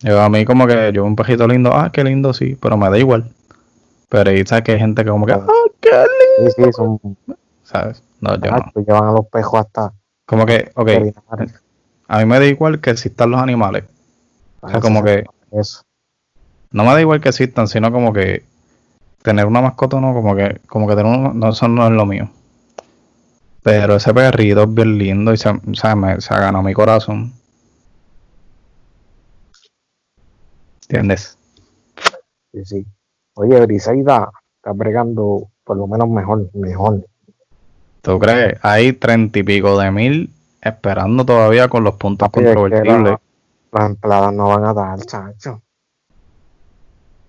Yo, 0.00 0.20
a 0.20 0.28
mí, 0.28 0.44
como 0.44 0.66
que 0.66 0.92
yo 0.92 1.04
un 1.04 1.16
pejito 1.16 1.48
lindo. 1.48 1.70
Ah, 1.72 1.90
qué 1.90 2.04
lindo, 2.04 2.34
sí. 2.34 2.56
Pero 2.60 2.76
me 2.76 2.90
da 2.90 2.98
igual. 2.98 3.30
Pero 4.10 4.30
ahí 4.30 4.44
sabes 4.44 4.64
que 4.64 4.72
hay 4.72 4.78
gente 4.78 5.02
que, 5.02 5.10
como 5.10 5.24
que. 5.24 5.32
Ah. 5.32 5.46
Sí, 5.84 6.50
sí, 6.56 6.72
son. 6.72 6.98
¿Sabes? 7.62 8.02
No, 8.20 8.34
yo 8.36 8.50
no. 8.50 8.58
Tacho, 8.58 8.80
llevan 8.80 9.04
a 9.08 9.12
los 9.12 9.26
pejos 9.26 9.60
hasta. 9.60 9.92
Como 10.26 10.46
que, 10.46 10.70
ok. 10.74 10.88
A 12.08 12.18
mí 12.18 12.26
me 12.26 12.38
da 12.38 12.46
igual 12.46 12.80
que 12.80 12.90
existan 12.90 13.30
los 13.30 13.40
animales. 13.40 13.84
O 14.60 14.68
sea, 14.68 14.80
como 14.80 15.02
que 15.02 15.24
Eso. 15.52 15.82
no 16.70 16.84
me 16.84 16.92
da 16.92 17.00
igual 17.00 17.20
que 17.20 17.28
existan, 17.28 17.68
sino 17.68 17.92
como 17.92 18.12
que 18.12 18.44
tener 19.22 19.46
una 19.46 19.60
mascota 19.60 20.00
no, 20.00 20.12
como 20.12 20.34
que, 20.34 20.60
como 20.66 20.86
que 20.86 20.96
tener 20.96 21.06
un, 21.06 21.38
no, 21.38 21.50
eso 21.50 21.68
no 21.68 21.86
es 21.86 21.92
lo 21.92 22.06
mío. 22.06 22.30
Pero 23.62 23.96
ese 23.96 24.12
perrito 24.12 24.64
es 24.64 24.74
bien 24.74 24.98
lindo 24.98 25.32
y 25.32 25.38
se, 25.38 25.48
o 25.48 25.60
sea, 25.74 25.96
me, 25.96 26.20
se 26.20 26.34
ha 26.34 26.40
ganado 26.40 26.62
mi 26.62 26.74
corazón. 26.74 27.32
¿Entiendes? 30.82 31.38
Sí, 32.52 32.64
sí. 32.64 32.86
Oye, 33.34 33.64
Briseida 33.64 34.30
está 34.56 34.72
bregando 34.72 35.50
por 35.64 35.76
lo 35.76 35.86
menos 35.86 36.08
mejor, 36.08 36.48
mejor. 36.54 37.06
¿Tú 38.02 38.18
crees? 38.18 38.58
Hay 38.62 38.92
treinta 38.92 39.38
y 39.38 39.42
pico 39.42 39.78
de 39.78 39.90
mil 39.90 40.30
esperando 40.60 41.24
todavía 41.24 41.68
con 41.68 41.84
los 41.84 41.94
puntos 41.94 42.28
Papi, 42.28 42.40
es 42.40 42.46
que 42.46 42.54
controvertibles. 42.54 43.02
la- 43.12 43.20
Las 43.72 43.90
empleadas 43.90 44.32
no 44.32 44.48
van 44.48 44.64
a 44.64 44.74
dar, 44.74 44.98
chacho. 45.00 45.62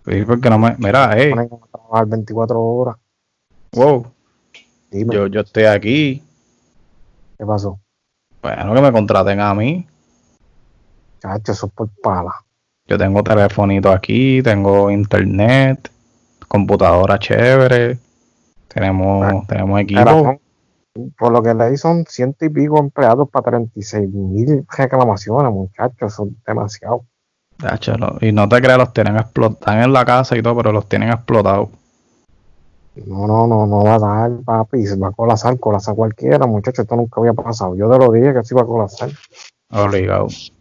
Sí, 0.05 0.23
porque 0.25 0.49
no 0.49 0.59
me. 0.59 0.75
Mira, 0.77 1.11
hey, 1.17 1.31
Ponen 1.31 1.49
a 1.51 1.67
trabajar 1.77 2.05
24 2.07 2.61
horas. 2.61 2.95
wow, 3.73 4.05
Dime, 4.91 5.13
yo, 5.13 5.27
yo 5.27 5.41
estoy 5.41 5.63
aquí. 5.65 6.21
¿qué 7.37 7.45
pasó? 7.45 7.79
Bueno, 8.41 8.73
que 8.75 8.81
me 8.81 8.91
contraten 8.91 9.39
a 9.39 9.53
mí. 9.55 9.87
Chacho, 11.21 11.51
eso 11.53 11.65
es 11.65 11.71
por 11.73 11.89
pala. 12.03 12.33
Yo 12.87 12.97
tengo 12.99 13.23
telefonito 13.23 13.91
aquí, 13.91 14.43
tengo 14.43 14.91
internet, 14.91 15.89
computadora 16.47 17.17
chévere, 17.17 17.97
tenemos, 18.79 19.47
tenemos 19.47 19.79
Era, 19.79 20.01
equipo. 20.01 20.23
son- 20.23 20.39
por 21.17 21.31
lo 21.31 21.41
que 21.41 21.53
leí 21.53 21.77
son 21.77 22.05
ciento 22.07 22.45
y 22.45 22.49
pico 22.49 22.77
empleados 22.79 23.29
para 23.29 23.51
36 23.51 24.07
mil 24.09 24.65
reclamaciones, 24.69 25.51
muchachos, 25.51 26.19
es 26.19 26.43
demasiado. 26.45 27.05
Tacho, 27.57 27.97
no- 27.97 28.17
y 28.19 28.31
no 28.33 28.47
te 28.49 28.61
creas, 28.61 28.77
los 28.77 28.91
tienen 28.93 29.15
explotados, 29.15 29.59
están 29.61 29.81
en 29.81 29.93
la 29.93 30.03
casa 30.05 30.37
y 30.37 30.41
todo, 30.43 30.57
pero 30.57 30.71
los 30.73 30.87
tienen 30.89 31.09
explotados. 31.09 31.69
No, 33.07 33.27
no, 33.27 33.47
no, 33.47 33.65
no 33.65 33.83
va 33.83 33.95
a 33.95 33.99
dar, 33.99 34.31
papi, 34.45 34.85
se 34.85 34.95
va 34.97 35.07
a 35.09 35.11
colapsar, 35.11 35.57
colapsa 35.59 35.93
cualquiera, 35.93 36.45
muchachos, 36.45 36.79
esto 36.83 36.95
nunca 36.95 37.19
había 37.19 37.33
pasado. 37.33 37.75
Yo 37.75 37.89
te 37.89 37.97
lo 37.97 38.11
dije 38.11 38.33
que 38.33 38.43
se 38.43 38.53
iba 38.53 38.61
a 38.61 38.65
colapsar. 38.65 39.09
Obligado. 39.71 40.27
Es 40.27 40.51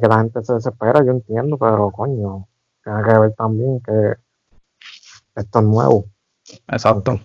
que 0.00 0.08
la 0.08 0.18
gente 0.18 0.42
se 0.44 0.54
desespera, 0.54 1.04
yo 1.04 1.12
entiendo, 1.12 1.56
pero 1.56 1.90
coño, 1.92 2.46
tiene 2.82 3.02
que 3.04 3.18
ver 3.18 3.32
también 3.34 3.80
que 3.80 4.14
esto 5.36 5.58
es 5.60 5.64
nuevo. 5.64 6.06
Exacto. 6.68 7.20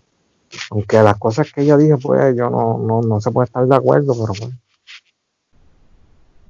Aunque 0.71 1.01
las 1.01 1.17
cosas 1.17 1.51
que 1.51 1.61
ella 1.61 1.77
dije, 1.77 1.97
pues 1.97 2.35
yo 2.35 2.49
no, 2.49 2.77
no, 2.77 3.01
no 3.01 3.21
se 3.21 3.31
puede 3.31 3.45
estar 3.45 3.65
de 3.65 3.75
acuerdo, 3.75 4.13
pero 4.13 4.33
pues. 4.33 4.55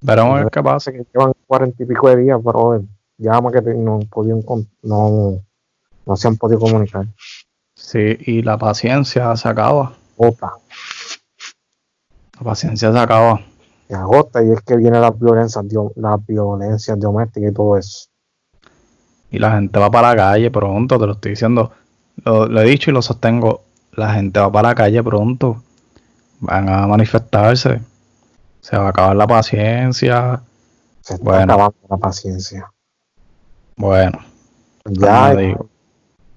Veremos 0.01 0.39
a 0.39 0.43
ver 0.43 0.51
qué 0.51 0.63
pasa. 0.63 0.91
que 0.91 1.05
llevan 1.13 1.33
cuarenta 1.45 1.83
y 1.83 1.85
pico 1.85 2.09
de 2.09 2.17
días, 2.17 2.39
pero 2.43 2.83
ya 3.17 3.41
más 3.41 3.51
que 3.51 3.61
no, 3.61 3.99
podido, 4.09 4.39
no, 4.83 5.39
no 6.05 6.15
se 6.15 6.27
han 6.27 6.37
podido 6.37 6.59
comunicar. 6.59 7.05
Sí, 7.75 8.17
y 8.19 8.41
la 8.41 8.57
paciencia 8.57 9.35
se 9.35 9.47
acaba. 9.47 9.93
Opa. 10.17 10.57
La 12.37 12.43
paciencia 12.43 12.91
se 12.91 12.99
acaba. 12.99 13.41
Se 13.87 13.95
agota 13.95 14.43
y 14.43 14.51
es 14.51 14.61
que 14.61 14.77
viene 14.77 14.99
la 14.99 15.11
violencia, 15.11 15.61
la 15.95 16.17
violencia 16.17 16.95
doméstica 16.95 17.49
y 17.49 17.53
todo 17.53 17.77
eso. 17.77 18.07
Y 19.31 19.39
la 19.39 19.51
gente 19.51 19.79
va 19.79 19.91
para 19.91 20.09
la 20.09 20.15
calle 20.15 20.51
pronto, 20.51 20.99
te 20.99 21.05
lo 21.05 21.13
estoy 21.13 21.31
diciendo. 21.31 21.71
Lo, 22.25 22.61
he 22.61 22.65
dicho 22.65 22.89
y 22.89 22.93
lo 22.93 23.01
sostengo. 23.01 23.63
La 23.99 24.13
gente 24.13 24.39
va 24.39 24.49
para 24.49 24.69
la 24.69 24.75
calle 24.75 25.03
pronto. 25.03 25.61
Van 26.39 26.69
a 26.69 26.87
manifestarse. 26.87 27.81
Se 28.61 28.77
va 28.77 28.85
a 28.85 28.89
acabar 28.89 29.13
la 29.13 29.27
paciencia. 29.27 30.41
Se 31.01 31.15
está 31.15 31.43
acabando 31.43 31.75
la 31.89 31.97
paciencia. 31.97 32.71
Bueno. 33.75 34.19
Ya. 34.85 35.35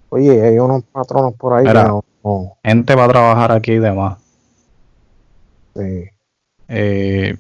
Oye, 0.09 0.43
hay 0.43 0.59
unos 0.59 0.83
patronos 0.91 1.35
por 1.35 1.55
ahí 1.55 1.65
que 1.65 1.73
no, 1.73 2.05
Gente 2.65 2.97
va 2.97 3.05
a 3.05 3.09
trabajar 3.09 3.53
aquí 3.53 3.73
y 3.73 3.79
demás. 3.79 4.19
Sí. 5.77 6.09
Eh, 6.67 7.37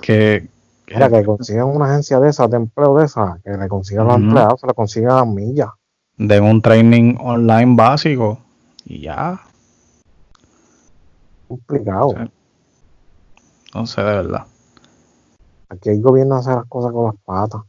que, 0.00 0.48
Mira, 0.88 1.08
que 1.08 1.24
consigan 1.24 1.66
una 1.66 1.84
agencia 1.84 2.18
de 2.18 2.30
esas, 2.30 2.50
de 2.50 2.56
empleo 2.56 2.96
de 2.96 3.04
esas, 3.04 3.40
que 3.42 3.50
le 3.50 3.68
consigan 3.68 4.08
los 4.08 4.16
empleados, 4.16 4.60
se 4.60 4.66
le 4.66 4.74
consigan 4.74 5.16
las 5.16 5.26
millas. 5.28 5.68
De 6.16 6.40
un 6.40 6.60
training 6.60 7.16
online 7.20 7.76
básico 7.76 8.40
y 8.84 9.02
ya. 9.02 9.40
Complicado. 11.48 12.14
No 13.74 13.86
sé, 13.86 14.02
de 14.02 14.06
verdad. 14.06 14.46
Aquí 15.68 15.88
el 15.88 16.02
gobierno 16.02 16.36
hace 16.36 16.50
las 16.50 16.66
cosas 16.66 16.92
con 16.92 17.06
las 17.06 17.16
patas. 17.24 17.62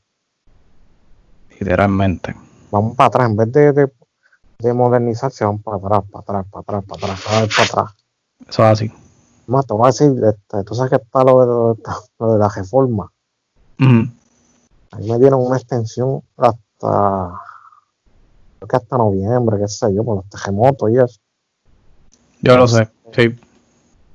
Literalmente. 1.59 2.35
Vamos 2.71 2.95
para 2.95 3.07
atrás, 3.07 3.29
en 3.29 3.37
vez 3.37 3.51
de, 3.51 3.91
de, 4.59 4.73
modernizarse, 4.73 5.45
vamos 5.45 5.61
para 5.61 5.77
atrás, 5.77 6.03
para 6.11 6.21
atrás, 6.21 6.45
para 6.51 6.61
atrás, 6.61 6.83
para 6.85 7.13
atrás, 7.13 7.21
para 7.23 7.37
atrás. 7.37 7.55
Para 7.55 7.81
atrás. 7.81 8.05
Eso 8.49 8.63
es 8.63 8.69
así. 8.69 8.91
Más, 9.47 9.65
te 9.65 9.73
voy 9.73 9.83
a 9.83 9.87
decir, 9.87 10.11
este, 10.23 10.63
tú 10.63 10.75
sabes 10.75 10.89
que 10.89 10.95
está 10.97 11.23
lo 11.23 11.75
de, 11.75 12.37
la 12.39 12.49
reforma. 12.49 13.11
Ahí 13.77 15.09
me 15.09 15.19
dieron 15.19 15.45
una 15.45 15.57
extensión 15.57 16.23
hasta, 16.37 17.39
creo 18.63 18.67
que 18.67 18.75
hasta 18.77 18.97
noviembre, 18.97 19.57
qué 19.59 19.67
sé 19.67 19.93
yo, 19.93 20.03
por 20.03 20.17
los 20.17 20.29
terremotos 20.29 20.89
y 20.89 20.97
eso. 20.97 21.19
Yo 22.41 22.57
lo 22.57 22.67
sé, 22.67 22.89
sí. 23.11 23.35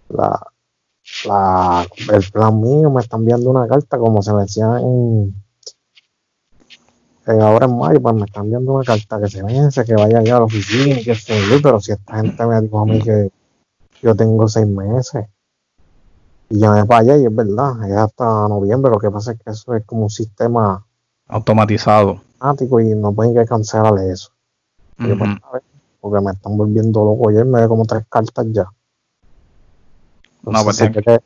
La, 0.09 0.41
la, 1.27 1.87
el 2.13 2.31
plan 2.31 2.61
mío 2.61 2.91
me 2.91 3.01
están 3.01 3.21
enviando 3.21 3.51
una 3.51 3.67
carta 3.67 3.99
como 3.99 4.23
se 4.23 4.33
me 4.33 4.43
decía 4.43 4.79
en, 4.79 5.35
ahora 7.27 7.67
en 7.67 7.77
mayo, 7.77 8.01
pues 8.01 8.15
me 8.15 8.25
están 8.25 8.45
enviando 8.45 8.75
una 8.75 8.85
carta 8.85 9.21
que 9.21 9.29
se 9.29 9.43
vence, 9.43 9.85
que 9.85 9.95
vaya 9.95 10.19
allá 10.19 10.37
a 10.37 10.39
la 10.41 10.45
oficina, 10.45 10.97
que 11.03 11.15
se 11.15 11.35
pero 11.63 11.81
si 11.81 11.93
esta 11.93 12.17
gente 12.17 12.47
me 12.47 12.61
dijo 12.61 12.79
a 12.79 12.87
mí 12.87 13.03
que 13.03 13.31
yo 14.03 14.15
tengo 14.15 14.49
seis 14.49 14.67
meses. 14.67 15.27
Y 16.51 16.61
ya 16.61 16.71
me 16.71 16.85
vaya 16.85 17.17
y 17.19 17.27
es 17.27 17.35
verdad, 17.35 17.87
es 17.87 17.97
hasta 17.97 18.25
noviembre. 18.49 18.91
Lo 18.91 18.99
que 18.99 19.11
pasa 19.11 19.33
es 19.33 19.39
que 19.39 19.51
eso 19.51 19.75
es 19.75 19.85
como 19.85 20.05
un 20.05 20.11
sistema 20.11 20.87
automatizado. 21.27 22.23
Automático 22.41 22.81
y 22.81 22.95
no 22.95 23.13
pueden 23.13 23.35
que 23.35 23.45
cancelar 23.45 23.99
eso. 23.99 24.31
Pues, 24.99 25.63
porque 26.01 26.25
me 26.25 26.33
están 26.33 26.57
volviendo 26.57 27.05
loco. 27.05 27.31
Ayer 27.31 27.45
me 27.45 27.61
ve 27.61 27.69
como 27.69 27.85
tres 27.87 28.05
cartas 28.09 28.47
ya. 28.51 28.67
no, 30.43 30.65
pues 30.65 30.77
se, 30.77 30.91
quede, 30.91 31.21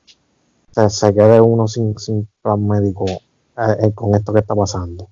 se, 0.88 1.14
quede, 1.14 1.40
uno 1.40 1.66
sin, 1.66 1.98
sin 1.98 2.28
plan 2.42 2.66
médico 2.66 3.04
eh, 3.06 3.76
eh, 3.80 3.92
con 3.94 4.14
esto 4.14 4.32
que 4.32 4.40
está 4.40 4.54
pasando. 4.54 5.08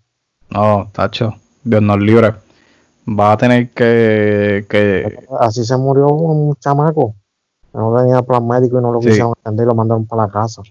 No, 0.51 0.89
tacho, 0.93 1.35
Dios 1.65 1.83
nos 1.83 1.99
libre. 1.99 2.35
Va 3.09 3.33
a 3.33 3.37
tener 3.37 3.71
que, 3.71 4.67
que... 4.69 5.27
Así 5.41 5.65
se 5.65 5.77
murió 5.77 6.09
un 6.09 6.55
chamaco 6.57 7.15
no 7.73 7.97
tenía 7.97 8.23
plan 8.23 8.47
médico 8.47 8.79
y 8.79 8.83
no 8.83 8.93
lo 8.93 9.01
quisieron 9.01 9.33
atender 9.41 9.65
y 9.65 9.69
lo 9.69 9.75
mandaron 9.75 10.07
para 10.07 10.27
la 10.27 10.33
casa. 10.33 10.63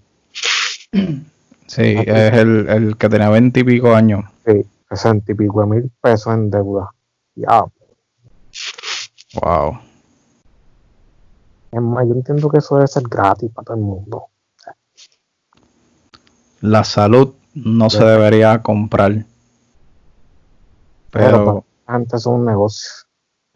Sí, 1.66 1.94
es 2.04 2.32
el, 2.34 2.68
el 2.68 2.96
que 2.96 3.08
tenía 3.08 3.30
veinte 3.30 3.60
y 3.60 3.64
pico 3.64 3.94
años. 3.94 4.24
Sí, 4.44 4.66
sesenta 4.88 5.32
y 5.32 5.34
pico 5.34 5.60
de 5.60 5.66
mil 5.66 5.90
pesos 6.00 6.34
en 6.34 6.50
deuda. 6.50 6.90
Ya. 7.36 7.64
Wow. 9.34 9.78
Es 11.72 11.80
más, 11.80 12.06
yo 12.06 12.14
entiendo 12.14 12.48
que 12.48 12.58
eso 12.58 12.76
debe 12.76 12.88
ser 12.88 13.04
gratis 13.04 13.50
para 13.52 13.66
todo 13.66 13.76
el 13.76 13.82
mundo. 13.82 14.26
La 16.60 16.84
salud 16.84 17.34
no 17.54 17.90
se 17.90 18.04
debería 18.04 18.60
comprar. 18.62 19.24
Pero, 21.10 21.64
antes 21.86 22.20
es 22.20 22.26
un 22.26 22.44
negocio. 22.44 22.90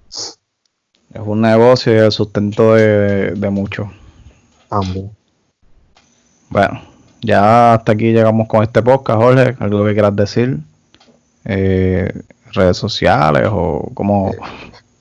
Es 0.09 1.21
un 1.21 1.41
negocio 1.41 1.95
y 1.95 1.99
el 1.99 2.13
sustento 2.13 2.75
de, 2.75 3.33
de 3.33 3.51
muchos. 3.51 3.89
También. 4.69 5.11
Bueno, 6.51 6.81
ya 7.21 7.75
hasta 7.75 7.93
aquí 7.93 8.13
llegamos 8.13 8.49
con 8.49 8.63
este 8.63 8.83
podcast, 8.83 9.21
Jorge. 9.21 9.57
¿Algo 9.59 9.85
que 9.85 9.93
quieras 9.93 10.15
decir? 10.15 10.59
Eh, 11.45 12.13
redes 12.53 12.77
sociales 12.77 13.49
o 13.51 13.91
como... 13.95 14.33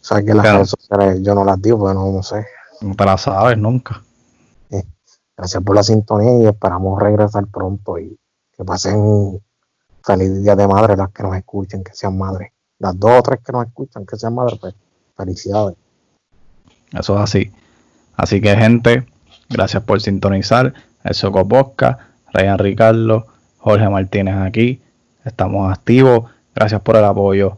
Eh, 0.04 0.06
sabes 0.06 0.26
que 0.26 0.34
las 0.34 0.46
redes 0.46 0.70
sociales 0.70 1.22
yo 1.24 1.34
no 1.34 1.46
las 1.46 1.62
digo 1.62 1.80
porque 1.80 1.94
no, 1.94 2.24
sé. 2.24 2.46
No 2.82 2.96
te 2.96 3.06
las 3.06 3.22
sabes 3.22 3.58
nunca. 3.58 4.02
Gracias 5.36 5.64
por 5.64 5.76
la 5.76 5.82
sintonía 5.82 6.44
y 6.44 6.46
esperamos 6.46 7.02
regresar 7.02 7.48
pronto 7.48 7.98
y 7.98 8.16
que 8.56 8.64
pasen 8.64 9.42
feliz 10.04 10.44
día 10.44 10.56
de 10.56 10.68
madre 10.68 10.96
las 10.96 11.10
que 11.10 11.24
nos 11.24 11.36
escuchen, 11.36 11.84
que 11.84 11.94
sean 11.94 12.18
madres. 12.18 12.52
Las 12.78 13.00
dos 13.00 13.12
o 13.18 13.24
tres 13.24 13.40
que 13.44 13.52
nos 13.52 13.66
escuchan, 13.66 14.06
que 14.06 14.16
sean 14.16 14.36
madres, 14.36 14.60
pues 14.60 14.76
felicidades. 15.18 15.76
Eso 16.92 17.16
es 17.16 17.22
así. 17.22 17.52
Así 18.16 18.42
que, 18.42 18.56
gente, 18.56 19.08
gracias 19.50 19.82
por 19.84 20.02
sintonizar 20.02 20.74
el 21.04 21.16
Soco 21.16 21.48
Podcast. 21.48 22.00
Ryan 22.32 22.60
Ricardo, 22.60 23.26
Jorge 23.58 23.90
Martínez 23.90 24.36
aquí. 24.36 24.84
Estamos 25.26 25.72
activos. 25.72 26.30
Gracias 26.54 26.82
por 26.82 26.96
el 26.96 27.06
apoyo 27.06 27.58